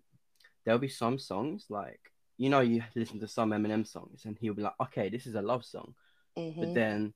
there'll 0.66 0.80
be 0.80 0.88
some 0.90 1.18
songs 1.20 1.66
like 1.70 2.00
you 2.38 2.50
know 2.50 2.60
you 2.62 2.84
listen 2.96 3.20
to 3.20 3.28
some 3.28 3.52
Eminem 3.52 3.86
songs 3.88 4.26
and 4.26 4.38
he'll 4.40 4.54
be 4.54 4.64
like, 4.64 4.80
okay, 4.82 5.10
this 5.10 5.28
is 5.28 5.36
a 5.36 5.42
love 5.42 5.64
song, 5.66 5.94
Mhm. 6.38 6.60
but 6.60 6.74
then 6.74 7.14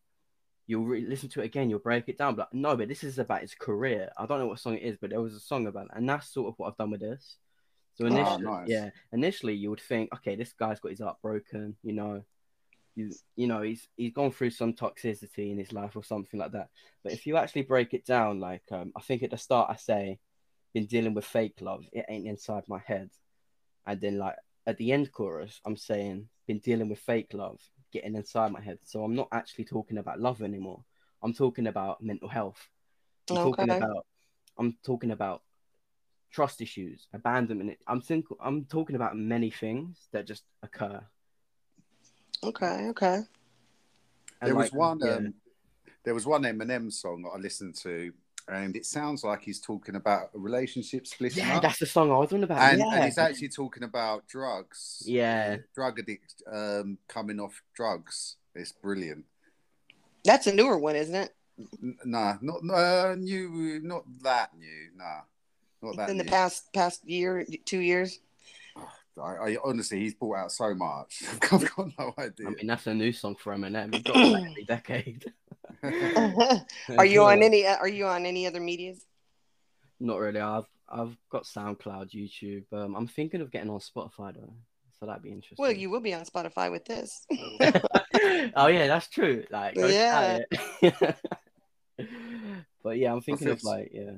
you'll 0.67 0.85
re- 0.85 1.07
listen 1.07 1.29
to 1.29 1.41
it 1.41 1.45
again, 1.45 1.69
you'll 1.69 1.79
break 1.79 2.07
it 2.09 2.17
down, 2.17 2.35
but 2.35 2.53
no, 2.53 2.75
but 2.75 2.87
this 2.87 3.03
is 3.03 3.19
about 3.19 3.41
his 3.41 3.55
career. 3.55 4.11
I 4.17 4.25
don't 4.25 4.39
know 4.39 4.47
what 4.47 4.59
song 4.59 4.75
it 4.75 4.83
is, 4.83 4.97
but 4.99 5.09
there 5.11 5.21
was 5.21 5.33
a 5.33 5.39
song 5.39 5.65
about 5.67 5.85
it, 5.85 5.91
and 5.95 6.07
that's 6.07 6.31
sort 6.33 6.49
of 6.49 6.55
what 6.57 6.67
I've 6.67 6.77
done 6.77 6.91
with 6.91 7.01
this. 7.01 7.37
So 7.97 8.05
Oh, 8.05 8.07
initially, 8.07 8.45
nice. 8.45 8.67
yeah, 8.67 8.89
initially 9.11 9.53
you 9.55 9.69
would 9.71 9.81
think, 9.81 10.13
okay, 10.13 10.35
this 10.35 10.53
guy's 10.53 10.79
got 10.79 10.91
his 10.91 11.01
heart 11.01 11.17
broken, 11.21 11.75
you 11.83 11.93
know, 11.93 12.23
you 12.95 13.11
you 13.35 13.47
know 13.47 13.61
he's 13.61 13.87
he's 13.95 14.13
gone 14.13 14.31
through 14.31 14.49
some 14.51 14.73
toxicity 14.73 15.51
in 15.51 15.57
his 15.57 15.71
life 15.73 15.95
or 15.95 16.03
something 16.03 16.39
like 16.39 16.51
that. 16.51 16.69
But 17.03 17.13
if 17.13 17.25
you 17.25 17.37
actually 17.37 17.63
break 17.63 17.93
it 17.93 18.05
down, 18.05 18.39
like 18.39 18.63
um, 18.71 18.91
I 18.95 19.01
think 19.01 19.23
at 19.23 19.31
the 19.31 19.37
start 19.37 19.69
I 19.71 19.75
say, 19.75 20.19
been 20.73 20.85
dealing 20.85 21.13
with 21.13 21.25
fake 21.25 21.57
love, 21.61 21.85
it 21.91 22.05
ain't 22.09 22.27
inside 22.27 22.63
my 22.67 22.79
head, 22.79 23.09
and 23.85 23.99
then 23.99 24.17
like 24.19 24.35
at 24.67 24.77
the 24.77 24.91
end 24.91 25.11
chorus, 25.11 25.59
I'm 25.65 25.77
saying 25.77 26.27
been 26.47 26.59
dealing 26.59 26.89
with 26.89 26.99
fake 26.99 27.33
love, 27.33 27.59
getting 27.91 28.15
inside 28.15 28.51
my 28.51 28.61
head. 28.61 28.79
So 28.83 29.03
I'm 29.03 29.15
not 29.15 29.29
actually 29.31 29.65
talking 29.65 29.97
about 29.97 30.19
love 30.19 30.41
anymore. 30.41 30.83
I'm 31.23 31.33
talking 31.33 31.67
about 31.67 32.01
mental 32.03 32.29
health. 32.29 32.67
I'm 33.29 33.37
talking 33.37 33.69
about 33.69 34.05
I'm 34.57 34.77
talking 34.85 35.11
about 35.11 35.41
trust 36.31 36.61
issues, 36.61 37.07
abandonment. 37.13 37.77
I'm 37.87 38.01
think 38.01 38.25
I'm 38.39 38.65
talking 38.65 38.95
about 38.95 39.17
many 39.17 39.49
things 39.49 40.07
that 40.11 40.27
just 40.27 40.43
occur. 40.63 41.01
Okay, 42.43 42.87
okay. 42.89 43.21
And 44.41 44.49
there 44.49 44.55
was 44.55 44.71
one. 44.71 44.99
yeah. 45.03 45.15
Um, 45.15 45.33
there 46.03 46.13
was 46.13 46.25
one 46.25 46.43
Eminem 46.43 46.91
song 46.91 47.23
that 47.23 47.29
I 47.29 47.37
listened 47.37 47.75
to, 47.83 48.13
and 48.47 48.75
it 48.77 48.85
sounds 48.85 49.25
like 49.25 49.41
he's 49.41 49.59
talking 49.59 49.95
about 49.95 50.29
a 50.33 50.39
relationship 50.39 51.05
splitting 51.05 51.45
yeah, 51.45 51.57
up, 51.57 51.63
that's 51.63 51.79
the 51.79 51.85
song 51.85 52.11
I 52.11 52.17
was 52.17 52.31
on 52.31 52.43
about. 52.43 52.61
and, 52.61 52.79
yeah. 52.79 52.95
and 52.95 53.03
he's 53.03 53.17
actually 53.17 53.49
talking 53.49 53.83
about 53.83 54.25
drugs. 54.27 55.03
Yeah. 55.05 55.57
drug 55.75 55.99
addict 55.99 56.43
um, 56.49 56.97
coming 57.09 57.41
off 57.41 57.61
drugs. 57.75 58.37
It's 58.55 58.71
brilliant. 58.71 59.25
That's 60.23 60.47
a 60.47 60.53
newer 60.53 60.77
one, 60.77 60.95
isn't 60.95 61.15
it? 61.15 61.35
N- 61.83 61.97
Nah, 62.05 62.35
not 62.41 62.61
uh, 62.73 63.15
new, 63.15 63.81
not 63.83 64.03
that 64.21 64.51
new. 64.57 64.91
Nah, 64.95 65.21
not 65.81 65.95
that 65.97 66.09
In 66.09 66.17
the 66.17 66.23
new. 66.23 66.29
past 66.29 66.71
past 66.73 67.07
year, 67.07 67.45
two 67.65 67.79
years. 67.79 68.19
I, 69.21 69.21
I 69.21 69.57
honestly, 69.63 69.99
he's 69.99 70.13
brought 70.13 70.37
out 70.37 70.51
so 70.51 70.75
much. 70.75 71.23
I've 71.51 71.75
got 71.75 71.89
no 71.97 72.13
idea. 72.19 72.47
I 72.47 72.51
mean, 72.51 72.67
that's 72.67 72.85
a 72.87 72.93
new 72.93 73.11
song 73.11 73.35
for 73.35 73.55
Eminem. 73.55 73.93
He's 73.93 74.03
got 74.03 74.13
that 74.15 74.49
every 74.49 74.63
decade. 74.65 75.33
are 76.97 77.05
you 77.05 77.23
on 77.23 77.41
any? 77.43 77.65
Are 77.65 77.87
you 77.87 78.05
on 78.05 78.25
any 78.25 78.45
other 78.45 78.59
medias? 78.59 79.03
Not 79.99 80.19
really. 80.19 80.39
I've 80.39 80.67
I've 80.89 81.17
got 81.31 81.43
SoundCloud, 81.45 82.11
YouTube. 82.11 82.65
Um, 82.71 82.95
I'm 82.95 83.07
thinking 83.07 83.41
of 83.41 83.51
getting 83.51 83.69
on 83.71 83.79
Spotify 83.79 84.35
though, 84.35 84.53
so 84.99 85.05
that'd 85.07 85.23
be 85.23 85.29
interesting. 85.31 85.57
Well, 85.63 85.71
you 85.71 85.89
will 85.89 85.99
be 85.99 86.13
on 86.13 86.23
Spotify 86.23 86.71
with 86.71 86.85
this. 86.85 87.25
oh 88.55 88.67
yeah, 88.67 88.87
that's 88.87 89.07
true. 89.09 89.43
Like, 89.49 89.75
Yeah. 89.75 90.41
but 92.83 92.97
yeah, 92.97 93.11
I'm 93.11 93.21
thinking 93.21 93.49
of 93.49 93.63
like 93.63 93.89
yeah, 93.93 94.11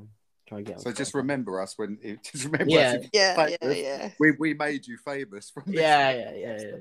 Try 0.49 0.57
and 0.57 0.67
get. 0.67 0.75
on 0.77 0.81
So 0.81 0.91
just 0.91 1.13
remember 1.13 1.61
us 1.61 1.77
when. 1.77 1.99
Just 2.23 2.45
remember 2.45 2.73
Yeah. 2.73 2.89
us. 2.93 3.03
if 3.03 3.09
Yeah, 3.13 3.47
yeah, 3.47 3.57
famous. 3.61 3.77
yeah. 3.77 4.09
We 4.19 4.31
we 4.39 4.53
made 4.55 4.87
you 4.87 4.97
famous 4.97 5.51
from. 5.51 5.63
This. 5.67 5.75
Yeah, 5.75 6.11
yeah, 6.11 6.33
yeah, 6.33 6.57
yeah. 6.61 6.75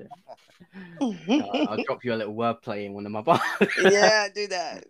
yeah. 0.99 1.43
I'll, 1.53 1.67
I'll 1.69 1.83
drop 1.83 2.03
you 2.03 2.13
a 2.13 2.15
little 2.17 2.33
wordplay 2.35 2.85
in 2.85 2.93
one 2.93 3.05
of 3.05 3.11
my 3.11 3.21
bars. 3.21 3.39
yeah, 3.79 4.27
do 4.33 4.47
that. 4.47 4.83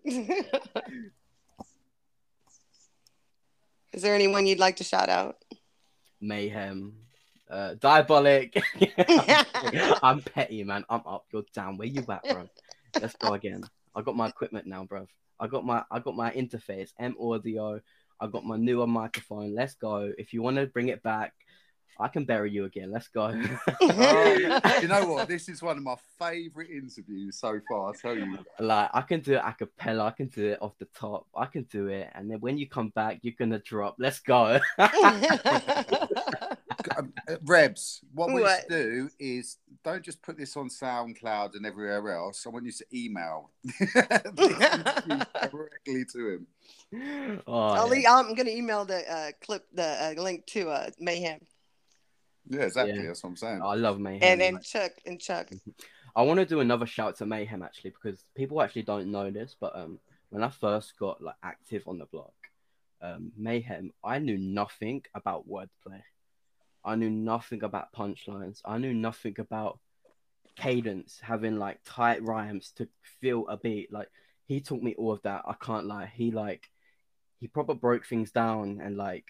Is 3.92 4.02
there 4.02 4.14
anyone 4.14 4.46
you'd 4.46 4.58
like 4.58 4.76
to 4.76 4.84
shout 4.84 5.08
out? 5.08 5.36
Mayhem, 6.20 6.94
uh, 7.50 7.74
diabolic. 7.74 8.56
I'm 10.02 10.22
petty, 10.22 10.64
man. 10.64 10.84
I'm 10.88 11.02
up. 11.06 11.26
You're 11.32 11.42
down. 11.54 11.76
Where 11.76 11.88
you 11.88 12.04
at, 12.08 12.22
bro? 12.22 12.48
Let's 13.00 13.16
go 13.16 13.34
again. 13.34 13.62
I 13.94 14.02
got 14.02 14.16
my 14.16 14.28
equipment 14.28 14.66
now, 14.66 14.84
bro. 14.84 15.06
I 15.38 15.46
got 15.48 15.64
my 15.64 15.82
I 15.90 15.98
got 15.98 16.14
my 16.16 16.30
interface, 16.32 16.90
M 16.98 17.14
audio. 17.20 17.80
I 18.20 18.26
got 18.26 18.44
my 18.44 18.56
newer 18.56 18.86
microphone. 18.86 19.54
Let's 19.54 19.74
go. 19.74 20.12
If 20.18 20.32
you 20.32 20.42
want 20.42 20.56
to 20.56 20.66
bring 20.66 20.88
it 20.88 21.02
back, 21.02 21.32
I 21.98 22.08
can 22.08 22.24
bury 22.24 22.50
you 22.50 22.64
again. 22.64 22.90
Let's 22.90 23.08
go. 23.08 23.24
Um, 23.24 23.42
you 24.82 24.88
know 24.88 25.06
what? 25.06 25.28
This 25.34 25.48
is 25.48 25.62
one 25.62 25.76
of 25.76 25.82
my 25.82 25.96
favourite 26.18 26.70
interviews 26.70 27.38
so 27.38 27.60
far. 27.68 27.90
I 27.90 27.92
tell 28.00 28.16
you. 28.16 28.38
like 28.58 28.88
I 28.94 29.02
can 29.02 29.20
do 29.20 29.34
it 29.34 29.42
a 29.44 29.52
cappella. 29.52 30.04
I 30.06 30.10
can 30.12 30.28
do 30.28 30.46
it 30.52 30.58
off 30.62 30.72
the 30.78 30.86
top. 30.94 31.26
I 31.36 31.46
can 31.46 31.64
do 31.64 31.88
it, 31.88 32.08
and 32.14 32.30
then 32.30 32.40
when 32.40 32.56
you 32.58 32.68
come 32.68 32.88
back, 32.90 33.18
you're 33.22 33.34
gonna 33.38 33.58
drop. 33.58 33.96
Let's 33.98 34.20
go. 34.20 34.60
Um, 36.96 37.12
uh, 37.28 37.36
Rebs, 37.44 38.00
what 38.14 38.32
we 38.32 38.40
What? 38.40 38.60
should 38.62 38.68
do 38.70 39.10
is 39.18 39.58
don't 39.82 40.04
just 40.04 40.22
put 40.22 40.36
this 40.36 40.56
on 40.56 40.68
SoundCloud 40.68 41.54
and 41.54 41.64
everywhere 41.64 42.16
else. 42.16 42.46
I 42.46 42.50
want 42.50 42.66
you 42.66 42.72
to 42.72 42.86
email 42.92 43.50
this 43.64 43.92
directly 45.50 46.04
to 46.12 46.28
him. 46.28 46.46
oh, 47.46 47.60
I'll 47.60 47.94
yeah. 47.94 48.00
e- 48.00 48.06
I'm 48.08 48.34
gonna 48.34 48.50
email 48.50 48.84
the 48.84 49.10
uh, 49.10 49.30
clip, 49.42 49.66
the 49.72 49.82
uh, 50.18 50.22
link 50.22 50.46
to 50.46 50.70
uh, 50.70 50.90
Mayhem, 50.98 51.40
Yeah, 52.48 52.62
exactly. 52.62 52.98
Yeah. 52.98 53.06
That's 53.06 53.22
what 53.22 53.30
I'm 53.30 53.36
saying. 53.36 53.62
I 53.62 53.74
love 53.74 53.98
Mayhem. 53.98 54.22
and 54.22 54.38
man. 54.40 54.54
and 54.54 54.64
Chuck 54.64 54.92
and 55.06 55.20
Chuck. 55.20 55.50
I 56.16 56.22
want 56.22 56.40
to 56.40 56.46
do 56.46 56.60
another 56.60 56.86
shout 56.86 57.16
to 57.18 57.26
Mayhem 57.26 57.62
actually 57.62 57.90
because 57.90 58.24
people 58.34 58.60
actually 58.60 58.82
don't 58.82 59.10
know 59.10 59.30
this, 59.30 59.56
but 59.58 59.76
um, 59.76 59.98
when 60.30 60.42
I 60.42 60.48
first 60.48 60.98
got 60.98 61.22
like 61.22 61.36
active 61.42 61.84
on 61.86 61.98
the 61.98 62.06
block, 62.06 62.34
um, 63.00 63.32
Mayhem, 63.36 63.92
I 64.04 64.18
knew 64.18 64.36
nothing 64.36 65.04
about 65.14 65.48
wordplay. 65.48 66.02
I 66.84 66.94
knew 66.94 67.10
nothing 67.10 67.62
about 67.62 67.92
punchlines. 67.92 68.60
I 68.64 68.78
knew 68.78 68.94
nothing 68.94 69.36
about 69.38 69.78
cadence, 70.56 71.18
having 71.22 71.58
like 71.58 71.78
tight 71.84 72.22
rhymes 72.22 72.72
to 72.76 72.88
feel 73.20 73.48
a 73.48 73.56
beat. 73.56 73.92
Like 73.92 74.08
he 74.46 74.60
taught 74.60 74.82
me 74.82 74.94
all 74.96 75.12
of 75.12 75.22
that. 75.22 75.42
I 75.46 75.54
can't 75.54 75.86
lie. 75.86 76.10
He 76.14 76.30
like 76.30 76.70
he 77.38 77.48
proper 77.48 77.74
broke 77.74 78.06
things 78.06 78.30
down 78.30 78.80
and 78.82 78.96
like 78.96 79.24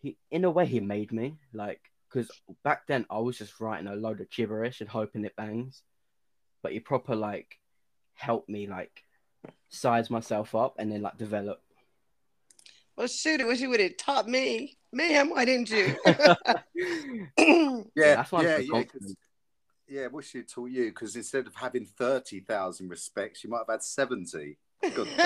he 0.00 0.16
in 0.30 0.44
a 0.44 0.50
way 0.50 0.66
he 0.66 0.80
made 0.80 1.12
me 1.12 1.36
like 1.52 1.80
because 2.08 2.30
back 2.62 2.86
then 2.86 3.06
I 3.10 3.18
was 3.18 3.38
just 3.38 3.60
writing 3.60 3.88
a 3.88 3.96
load 3.96 4.20
of 4.20 4.30
gibberish 4.30 4.80
and 4.80 4.88
hoping 4.88 5.24
it 5.24 5.34
bangs, 5.36 5.82
but 6.62 6.72
he 6.72 6.80
proper 6.80 7.16
like 7.16 7.58
helped 8.14 8.48
me 8.48 8.66
like 8.68 9.02
size 9.68 10.10
myself 10.10 10.54
up 10.54 10.76
and 10.78 10.92
then 10.92 11.02
like 11.02 11.18
develop. 11.18 11.63
Well, 12.96 13.06
shoot, 13.08 13.40
I 13.40 13.44
wish 13.44 13.60
you 13.60 13.70
would 13.70 13.80
have 13.80 13.96
taught 13.96 14.28
me. 14.28 14.76
Mayhem, 14.92 15.30
why 15.30 15.44
didn't 15.44 15.70
you? 15.70 15.96
Yeah, 17.96 18.16
that's 18.16 18.32
why 18.32 18.40
I'm 18.40 18.44
yeah, 18.46 18.56
so 18.56 18.62
yeah. 18.62 18.68
'cause- 18.70 18.90
confident. 18.92 19.18
Yeah, 19.86 20.06
wish 20.06 20.30
she 20.30 20.42
taught 20.42 20.70
you 20.70 20.86
because 20.86 21.14
instead 21.14 21.46
of 21.46 21.54
having 21.54 21.84
thirty 21.84 22.40
thousand 22.40 22.88
respects, 22.88 23.44
you 23.44 23.50
might 23.50 23.58
have 23.58 23.68
had 23.68 23.82
seventy. 23.82 24.56
Good. 24.94 25.08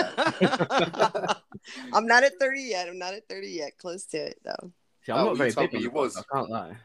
I'm 1.93 2.07
not 2.07 2.23
at 2.25 2.33
30 2.41 2.61
yet. 2.63 2.89
I'm 2.89 2.99
not 2.99 3.15
at 3.15 3.29
30 3.29 3.49
yet. 3.49 3.79
Close 3.79 4.05
to 4.07 4.19
it 4.19 4.41
though. 4.45 4.73
See, 5.05 5.13
I'm 5.13 5.19
Oh, 5.21 5.25
not 5.27 5.37
very 5.37 5.53
told 5.53 5.71
big 5.71 5.81
you 5.81 5.91
was. 5.91 6.17
I 6.17 6.23
can't 6.33 6.51
lie. 6.51 6.77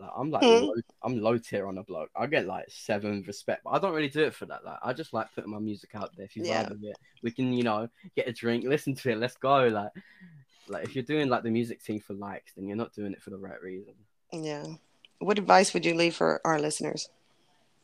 Like, 0.00 0.10
I'm 0.16 0.30
like 0.30 0.42
Hmm. 0.42 0.64
low, 0.64 0.74
I'm 1.02 1.20
low 1.20 1.36
tier 1.38 1.66
on 1.66 1.74
the 1.74 1.82
block. 1.82 2.08
I 2.16 2.26
get 2.26 2.46
like 2.46 2.66
seven 2.68 3.22
respect, 3.26 3.62
but 3.64 3.70
I 3.70 3.78
don't 3.78 3.94
really 3.94 4.08
do 4.08 4.22
it 4.24 4.34
for 4.34 4.46
that. 4.46 4.64
Like 4.64 4.78
I 4.82 4.92
just 4.92 5.12
like 5.12 5.26
putting 5.34 5.50
my 5.50 5.58
music 5.58 5.90
out 5.94 6.10
there. 6.16 6.24
If 6.26 6.36
you 6.36 6.44
Yeah. 6.44 6.64
vibe 6.64 6.82
it, 6.84 6.96
we 7.22 7.30
can 7.30 7.52
you 7.52 7.62
know 7.62 7.88
get 8.16 8.28
a 8.28 8.32
drink, 8.32 8.64
listen 8.64 8.94
to 8.94 9.10
it, 9.10 9.18
let's 9.18 9.36
go. 9.36 9.68
Like 9.68 9.90
like 10.68 10.84
if 10.84 10.94
you're 10.94 11.04
doing 11.04 11.28
like 11.28 11.42
the 11.42 11.50
music 11.50 11.82
thing 11.82 12.00
for 12.00 12.14
likes, 12.14 12.52
then 12.54 12.66
you're 12.66 12.76
not 12.76 12.94
doing 12.94 13.12
it 13.12 13.22
for 13.22 13.30
the 13.30 13.38
right 13.38 13.60
reason. 13.62 13.94
Yeah. 14.32 14.64
What 15.18 15.38
advice 15.38 15.74
would 15.74 15.84
you 15.84 15.94
leave 15.94 16.14
for 16.16 16.40
our 16.44 16.58
listeners? 16.58 17.08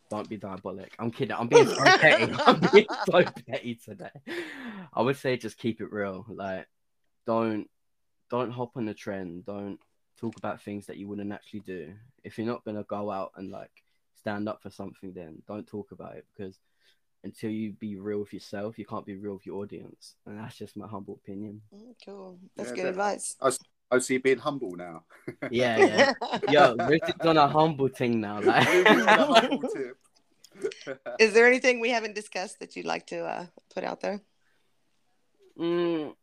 Don't 0.08 0.28
be 0.28 0.36
diabolic. 0.36 0.92
I'm 1.00 1.10
kidding. 1.10 1.36
I'm 1.36 1.48
being 1.48 1.66
so 1.66 1.82
petty. 1.84 2.32
I'm 2.46 2.60
being 2.72 2.86
so 3.04 3.24
petty 3.48 3.74
today. 3.74 4.08
I 4.94 5.02
would 5.02 5.16
say 5.16 5.36
just 5.36 5.58
keep 5.58 5.80
it 5.80 5.90
real. 5.92 6.24
Like, 6.28 6.66
don't 7.26 7.68
don't 8.30 8.50
hop 8.52 8.76
on 8.76 8.86
the 8.86 8.94
trend. 8.94 9.44
Don't 9.46 9.80
talk 10.18 10.36
about 10.36 10.62
things 10.62 10.86
that 10.86 10.96
you 10.96 11.08
wouldn't 11.08 11.32
actually 11.32 11.60
do. 11.60 11.92
If 12.24 12.38
you're 12.38 12.46
not 12.46 12.64
gonna 12.64 12.84
go 12.84 13.10
out 13.10 13.32
and 13.36 13.50
like 13.50 13.70
stand 14.18 14.48
up 14.48 14.62
for 14.62 14.70
something, 14.70 15.12
then 15.12 15.42
don't 15.46 15.66
talk 15.66 15.92
about 15.92 16.16
it 16.16 16.26
because 16.36 16.58
until 17.24 17.50
you 17.50 17.72
be 17.72 17.96
real 17.96 18.20
with 18.20 18.32
yourself, 18.32 18.78
you 18.78 18.84
can't 18.86 19.04
be 19.06 19.16
real 19.16 19.34
with 19.34 19.46
your 19.46 19.56
audience. 19.62 20.14
And 20.26 20.38
that's 20.38 20.56
just 20.56 20.76
my 20.76 20.86
humble 20.86 21.14
opinion. 21.14 21.60
Mm, 21.74 21.94
Cool. 22.04 22.38
That's 22.56 22.70
Yeah, 22.70 22.74
good 22.76 22.84
that- 22.84 22.90
advice. 22.90 23.36
Oh, 23.90 23.98
so 24.00 24.12
you're 24.14 24.20
being 24.20 24.38
humble 24.38 24.74
now. 24.76 25.04
Yeah, 25.50 25.78
yeah. 25.78 26.12
Yo, 26.50 26.74
Rick 26.86 27.02
is 27.08 27.26
on 27.26 27.36
a 27.36 27.46
humble 27.48 27.88
thing 27.88 28.20
now. 28.20 28.40
Like, 28.40 28.66
Moving 28.74 29.00
on 29.00 29.08
a 29.08 29.40
humble 29.40 29.68
tip. 29.74 29.98
Is 31.20 31.34
there 31.34 31.46
anything 31.46 31.80
we 31.80 31.90
haven't 31.90 32.14
discussed 32.14 32.58
that 32.60 32.74
you'd 32.74 32.86
like 32.86 33.06
to 33.08 33.18
uh, 33.24 33.46
put 33.74 33.84
out 33.84 34.00
there? 34.00 34.20
Mm, 35.58 36.14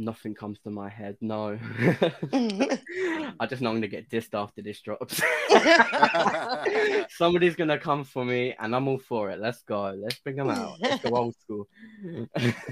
nothing 0.00 0.34
comes 0.34 0.58
to 0.60 0.70
my 0.70 0.88
head. 0.88 1.16
No. 1.20 1.58
I 2.32 3.46
just 3.48 3.62
know 3.62 3.70
I'm 3.70 3.76
gonna 3.76 3.88
get 3.88 4.08
dissed 4.08 4.34
after 4.34 4.62
this 4.62 4.80
drops. 4.80 5.20
Somebody's 7.16 7.54
gonna 7.56 7.78
come 7.78 8.04
for 8.04 8.24
me, 8.24 8.54
and 8.58 8.74
I'm 8.74 8.88
all 8.88 8.98
for 8.98 9.30
it. 9.30 9.38
Let's 9.40 9.62
go. 9.62 9.90
Let's 9.90 10.18
bring 10.18 10.36
them 10.36 10.50
out. 10.50 10.78
Let's 10.80 11.02
go 11.04 11.16
old 11.16 11.34
school. 11.36 11.68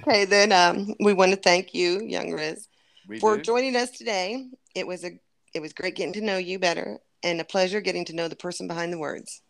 okay, 0.07 0.25
then 0.25 0.53
um, 0.53 0.95
we 1.01 1.13
want 1.13 1.31
to 1.33 1.37
thank 1.37 1.75
you, 1.75 1.99
YungRyz, 2.01 2.67
We 3.07 3.21
for 3.21 3.37
do. 3.37 3.43
joining 3.43 3.77
us 3.77 3.91
today. 3.91 4.47
It 4.75 4.87
was 4.87 5.05
a 5.05 5.11
it 5.55 5.61
was 5.61 5.73
great 5.73 5.95
getting 5.97 6.13
to 6.15 6.21
know 6.21 6.37
you 6.39 6.59
better 6.59 6.99
and 7.23 7.41
a 7.41 7.45
pleasure 7.45 7.81
getting 7.81 8.05
to 8.07 8.15
know 8.15 8.29
the 8.29 8.37
person 8.37 8.69
behind 8.69 8.93
the 8.93 8.99
words. 8.99 9.43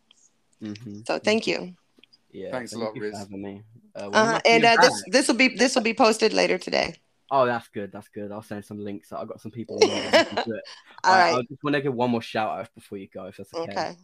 Mhm. 0.62 1.06
So 1.06 1.18
thank 1.18 1.46
you. 1.46 1.74
Yeah. 2.32 2.50
Thanks 2.50 2.72
a 2.72 2.78
lot, 2.78 2.94
you 2.94 3.00
for 3.00 3.08
Riz. 3.08 3.18
having 3.18 3.42
me. 3.42 3.62
Uh, 3.94 4.10
Uh, 4.12 4.40
and 4.44 4.64
uh, 4.64 4.76
this 4.80 5.02
this 5.10 5.28
will 5.28 5.34
be 5.34 5.48
this 5.56 5.74
will 5.74 5.82
be 5.82 5.94
posted 5.94 6.32
later 6.32 6.58
today. 6.58 6.94
Oh, 7.30 7.46
that's 7.46 7.68
good. 7.68 7.92
That's 7.92 8.08
good. 8.08 8.32
I'll 8.32 8.42
send 8.42 8.64
some 8.64 8.82
links. 8.82 9.12
I've 9.12 9.28
got 9.28 9.40
some 9.40 9.50
people. 9.50 9.78
in 9.80 9.88
there 9.88 10.10
who 10.10 10.24
can 10.24 10.44
do 10.46 10.54
it. 10.54 10.64
All 11.04 11.14
I, 11.14 11.18
right. 11.18 11.34
I 11.34 11.42
just 11.42 11.62
want 11.62 11.74
to 11.74 11.82
give 11.82 11.94
one 11.94 12.10
more 12.10 12.22
shout 12.22 12.58
out 12.58 12.74
before 12.74 12.98
you 12.98 13.08
go, 13.08 13.26
if 13.26 13.36
that's 13.36 13.52
okay. 13.52 13.70
Okay. 13.70 13.96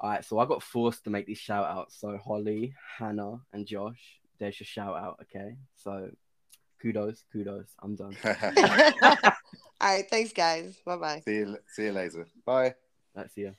All 0.00 0.10
right, 0.10 0.24
so 0.24 0.38
I 0.38 0.46
got 0.46 0.62
forced 0.62 1.04
to 1.04 1.10
make 1.10 1.26
these 1.26 1.38
shout 1.38 1.66
outs. 1.66 2.00
So 2.00 2.16
Holly, 2.18 2.72
Hannah, 2.98 3.40
and 3.52 3.66
Josh, 3.66 4.20
there's 4.38 4.60
your 4.60 4.66
shout 4.66 4.96
out. 4.96 5.18
Okay, 5.22 5.56
so 5.74 6.10
kudos, 6.80 7.24
kudos. 7.32 7.74
I'm 7.82 7.96
done. 7.96 8.16
All 8.24 9.88
right. 9.88 10.08
Thanks, 10.08 10.32
guys. 10.32 10.78
Bye 10.86 10.96
bye. 10.96 11.22
see 11.24 11.34
you. 11.34 11.58
See 11.68 11.84
you 11.84 11.92
later. 11.92 12.28
Bye. 12.46 12.74
That's 13.14 13.36
you. 13.36 13.54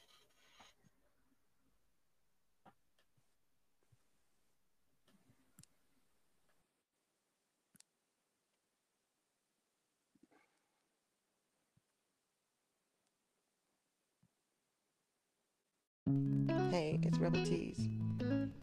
Hey, 16.71 16.99
it's 17.03 17.17
Rebel 17.17 17.43
Tees. 17.45 17.87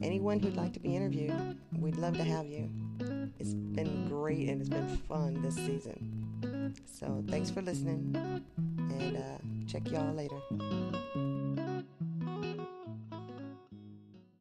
Anyone 0.02 0.40
who'd 0.40 0.56
like 0.56 0.72
to 0.72 0.80
be 0.80 0.94
interviewed, 0.94 1.58
we'd 1.78 1.96
love 1.96 2.16
to 2.16 2.24
have 2.24 2.46
you. 2.46 2.68
It's 3.38 3.54
been 3.54 4.08
great 4.08 4.48
and 4.48 4.60
it's 4.60 4.70
been 4.70 4.96
fun 5.08 5.42
this 5.42 5.56
season. 5.56 6.74
So 6.86 7.24
thanks 7.28 7.50
for 7.50 7.62
listening 7.62 8.14
and 8.56 9.16
uh, 9.16 9.66
check 9.66 9.90
y'all 9.90 10.12
later. 10.12 10.40